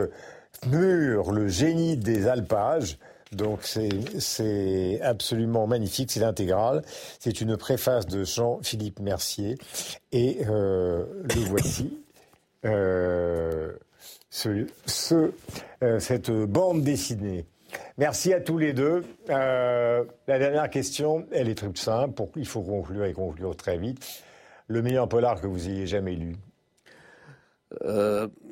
Mur, 0.67 1.33
le 1.33 1.49
génie 1.49 1.97
des 1.97 2.29
alpages. 2.29 2.99
Donc 3.33 3.61
c'est 3.63 5.01
absolument 5.01 5.67
magnifique, 5.67 6.11
c'est 6.11 6.21
l'intégrale. 6.21 6.83
C'est 7.19 7.41
une 7.41 7.57
préface 7.57 8.07
de 8.07 8.25
Jean-Philippe 8.25 9.01
Mercier 9.01 9.57
et 10.13 10.41
euh, 10.51 11.07
le 11.35 11.41
voici. 11.47 11.99
Euh, 14.47 14.67
ce, 14.87 15.31
euh, 15.83 15.99
cette 15.99 16.31
bande 16.31 16.83
dessinée. 16.83 17.47
Merci 17.97 18.33
à 18.33 18.41
tous 18.41 18.59
les 18.59 18.73
deux. 18.73 19.05
la 19.29 20.05
dernière 20.27 20.71
question, 20.71 21.27
elle 21.33 21.49
est 21.49 21.55
très 21.55 21.71
simple. 21.75 22.15
Pour, 22.15 22.31
il 22.37 22.47
faut 22.47 22.63
conclure 22.63 23.05
et 23.05 23.13
conclure 23.13 23.57
très 23.57 23.79
vite. 23.79 24.23
Le 24.67 24.83
meilleur 24.83 25.09
polar 25.09 25.41
que 25.41 25.47
vous 25.47 25.69
ayez 25.69 25.87
jamais 25.87 26.15
lu 26.15 26.37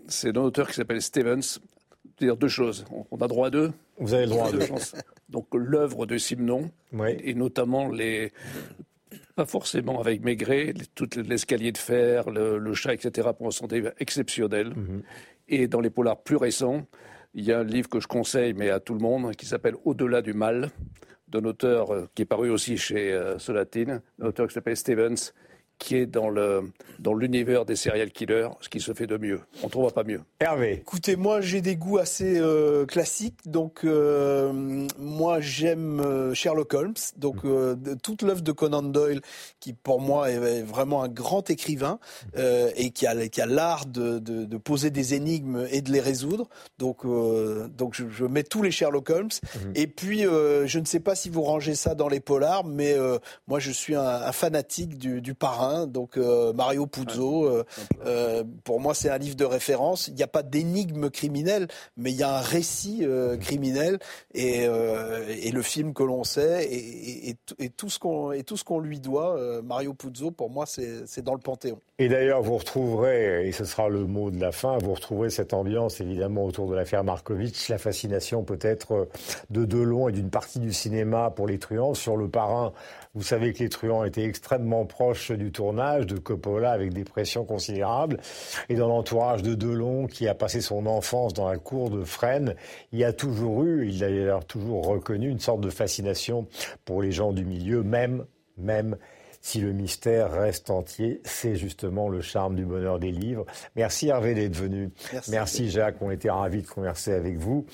C'est 0.09 0.37
un 0.37 0.41
auteur 0.41 0.69
qui 0.69 0.75
s'appelle 0.75 1.03
Stevens 1.03 1.61
dire 2.19 2.37
deux 2.37 2.49
choses. 2.49 2.85
On 3.11 3.19
a 3.19 3.29
droit 3.29 3.49
à 3.49 3.51
deux. 3.51 3.73
Vous 3.99 4.15
avez 4.15 4.25
le 4.25 4.31
droit 4.31 4.49
à 4.49 4.53
deux. 4.53 4.67
Donc 5.29 5.49
l'œuvre 5.53 6.07
de 6.07 6.19
Simon, 6.19 6.71
et 7.19 7.35
notamment 7.35 7.89
les 7.89 8.33
pas 9.35 9.45
forcément 9.45 10.01
avec 10.01 10.25
Maigret, 10.25 10.73
tout 10.95 11.09
l'escalier 11.17 11.71
de 11.71 11.79
fer, 11.79 12.31
le, 12.31 12.75
chat, 12.75 12.95
etc., 12.95 13.29
pour 13.37 13.49
un 13.49 13.51
santé 13.51 13.85
exceptionnel. 13.99 14.69
Mhm. 14.75 15.03
Et 15.49 15.69
dans 15.69 15.81
les 15.81 15.91
polars 15.91 16.23
plus 16.23 16.37
récents, 16.37 16.87
il 17.35 17.45
y 17.45 17.53
a 17.53 17.61
un 17.61 17.65
livre 17.65 17.89
que 17.89 18.01
je 18.01 18.07
conseille, 18.07 18.55
mais 18.55 18.71
à 18.71 18.81
tout 18.81 18.95
le 18.95 19.01
monde, 19.01 19.35
qui 19.37 19.47
s'appelle 19.47 19.75
Au-delà 19.85 20.23
du 20.23 20.33
mal, 20.33 20.71
d'un 21.29 21.45
auteur 21.45 21.93
euh, 21.93 22.07
qui 22.15 22.23
est 22.23 22.27
paru 22.27 22.51
aussi 22.51 22.77
chez 22.77 23.13
euh, 23.13 23.39
Solatine, 23.39 24.01
un 24.21 24.27
auteur 24.27 24.47
qui 24.47 24.55
s'appelle 24.55 24.77
Stevens, 24.77 25.33
qui 25.79 25.97
est 25.97 26.07
dans 26.07 26.29
le 26.29 26.71
dans 26.99 27.13
l'univers 27.13 27.67
des 27.67 27.77
serial 27.77 28.11
killers, 28.11 28.49
ce 28.61 28.69
qui 28.69 28.81
se 28.81 28.95
fait 28.95 29.07
de 29.07 29.19
mieux. 29.19 29.41
On 29.63 29.67
ne 29.67 29.71
trouvera 29.71 29.93
pas 29.93 30.05
mieux. 30.05 30.23
Hervé. 30.41 30.73
Écoutez, 30.73 31.17
moi 31.17 31.41
j'ai 31.41 31.61
des 31.61 31.77
goûts 31.77 31.99
assez 31.99 32.39
euh, 32.39 32.87
classiques, 32.87 33.39
donc 33.45 33.81
euh, 33.85 34.87
moi 34.99 35.41
j'aime 35.41 36.01
euh, 36.01 36.33
Sherlock 36.35 36.73
Holmes, 36.73 36.95
donc 37.17 37.43
toute 38.03 38.23
l'œuvre 38.23 38.41
de 38.41 38.53
Conan 38.53 38.83
Doyle, 38.83 39.21
qui 39.61 39.75
pour 39.75 40.01
moi 40.01 40.31
est 40.31 40.63
vraiment 40.63 41.03
un 41.03 41.09
grand 41.09 41.49
écrivain 41.51 41.99
et 42.77 42.91
qui 42.91 43.07
a 43.07 43.29
qui 43.29 43.41
a 43.41 43.47
l'art 43.47 43.87
de, 43.87 44.19
de, 44.19 44.45
de, 44.45 44.57
poser 44.57 44.91
des 44.91 45.15
énigmes 45.15 45.67
et 45.71 45.83
de 45.83 45.93
les 45.93 46.01
résoudre. 46.01 46.49
Donc 46.79 47.05
donc 47.05 47.95
je, 47.95 48.09
je, 48.09 48.25
mets 48.25 48.43
tous 48.43 48.63
les 48.63 48.71
Sherlock 48.71 49.11
Holmes. 49.11 49.29
Mhm. 49.55 49.73
Et 49.75 49.87
puis 49.87 50.23
je 50.23 50.79
ne 50.79 50.85
sais 50.85 51.01
pas 51.01 51.15
si 51.15 51.29
vous 51.29 51.43
rangez 51.43 51.75
ça 51.75 51.95
dans 51.95 52.09
les 52.09 52.21
polars, 52.21 52.65
mais 52.65 52.97
moi 53.47 53.59
je 53.59 53.71
suis 53.71 53.95
un, 53.95 54.03
un 54.03 54.33
fanatique 54.33 54.99
du, 54.99 55.21
du 55.21 55.35
parrain 55.35 55.66
donc 55.87 56.17
euh, 56.17 56.53
Mario 56.53 56.87
Puzo. 56.87 57.45
Euh, 57.45 57.65
euh, 58.05 58.45
pour 58.65 58.81
moi, 58.81 58.95
c'est 58.95 59.11
un 59.11 59.19
livre 59.19 59.37
de 59.37 59.45
référence. 59.45 60.09
Il 60.09 60.15
n'y 60.15 60.23
a 60.23 60.29
pas 60.29 60.43
d'énigme 60.43 61.11
criminelle, 61.11 61.69
mais 61.97 62.11
il 62.11 62.17
y 62.17 62.23
a 62.23 62.39
un 62.39 62.41
récit 62.41 63.07
criminel 63.41 63.99
et, 64.35 64.65
et, 64.65 65.51
le 65.51 65.63
film 65.63 65.95
que 65.95 66.03
l'on 66.03 66.25
sait 66.25 66.65
et, 66.65 67.31
et, 67.31 67.37
et 67.59 67.71
tout 67.71 67.89
ce 67.89 67.99
qu'on 67.99 68.33
et 68.33 68.43
tout 68.43 68.57
ce 68.57 68.65
qu'on 68.65 68.81
lui 68.81 69.01
doit. 69.01 69.39
Mario 69.63 69.95
Puzo, 69.95 70.31
pour 70.31 70.51
moi, 70.51 70.67
c'est 70.67 71.23
dans 71.23 71.35
le 71.35 71.41
panthéon. 71.41 71.81
Et 71.99 72.09
d'ailleurs, 72.09 72.43
vous 72.43 72.59
retrouverez, 72.59 73.49
et 73.49 73.53
ce 73.53 73.65
sera 73.65 73.89
le 73.89 74.05
mot 74.05 74.31
de 74.31 74.41
la 74.41 74.53
fin, 74.53 74.77
vous 74.79 74.95
retrouverez 74.95 75.31
cette 75.31 75.55
ambiance 75.55 76.01
évidemment 76.01 76.45
autour 76.45 76.69
de 76.69 76.75
l'affaire 76.75 77.05
Markovitch, 77.05 77.69
la 77.69 77.79
fascination 77.79 78.45
peut-être 78.45 79.09
de 79.51 79.65
Delon 79.65 80.09
et 80.09 80.13
d'une 80.13 80.31
partie 80.31 80.59
du 80.59 80.73
cinéma 80.73 81.31
pour 81.31 81.47
les 81.47 81.59
truands 81.59 81.95
sur 81.95 82.17
le 82.17 82.29
parrain. 82.29 82.73
Vous 83.15 83.23
savez 83.23 83.55
que 83.55 83.61
les 83.61 83.71
truands 83.71 84.05
étaient 84.05 84.25
extrêmement 84.25 84.85
proches 84.85 85.33
du 85.33 85.51
tournage 85.57 86.07
de 86.07 86.19
Coppola 86.19 86.71
avec 86.71 86.93
des 86.93 87.05
pressions 87.05 87.45
considérables. 87.45 88.19
Et 88.69 88.75
dans 88.75 88.89
l'entourage 88.89 89.43
de 89.43 89.55
Delon, 89.55 90.07
qui 90.07 90.29
a 90.29 90.35
passé 90.35 90.61
son 90.61 90.87
enfance 90.87 91.33
dans 91.33 91.49
la 91.49 91.57
cour 91.57 91.91
de 91.91 92.05
Fresnes, 92.05 92.55
il 92.93 92.99
y 92.99 93.05
a 93.05 93.13
toujours 93.13 93.65
eu, 93.65 93.89
il 93.89 94.05
a 94.05 94.09
d'ailleurs 94.09 94.45
toujours 94.45 94.87
reconnu 94.87 95.31
une 95.31 95.41
sorte 95.41 95.61
de 95.61 95.71
fascination 95.71 96.47
pour 96.85 97.03
les 97.03 97.11
gens 97.11 97.33
du 97.33 97.45
milieu, 97.45 97.83
même, 97.83 98.27
même 98.59 98.97
si 99.41 99.61
le 99.61 99.73
mystère 99.73 100.33
reste 100.33 100.71
entier, 100.71 101.21
c'est 101.25 101.55
justement 101.55 102.09
le 102.09 102.21
charme 102.21 102.57
du 102.57 102.65
bonheur 102.65 102.99
des 102.99 103.13
livres. 103.13 103.47
Merci 103.77 104.09
Hervé 104.09 104.35
d'être 104.35 104.57
venu. 104.57 104.91
Merci, 105.13 105.31
Merci 105.31 105.71
Jacques, 105.71 105.97
on 106.01 106.11
était 106.11 106.31
ravis 106.31 106.63
de 106.63 106.67
converser 106.67 107.13
avec 107.13 107.39
vous. 107.39 107.65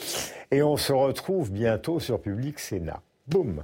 Et 0.51 0.63
on 0.63 0.77
se 0.77 0.93
retrouve 0.93 1.51
bientôt 1.51 1.99
sur 1.99 2.21
Public 2.21 2.59
Sénat. 2.59 3.01
Boum 3.27 3.63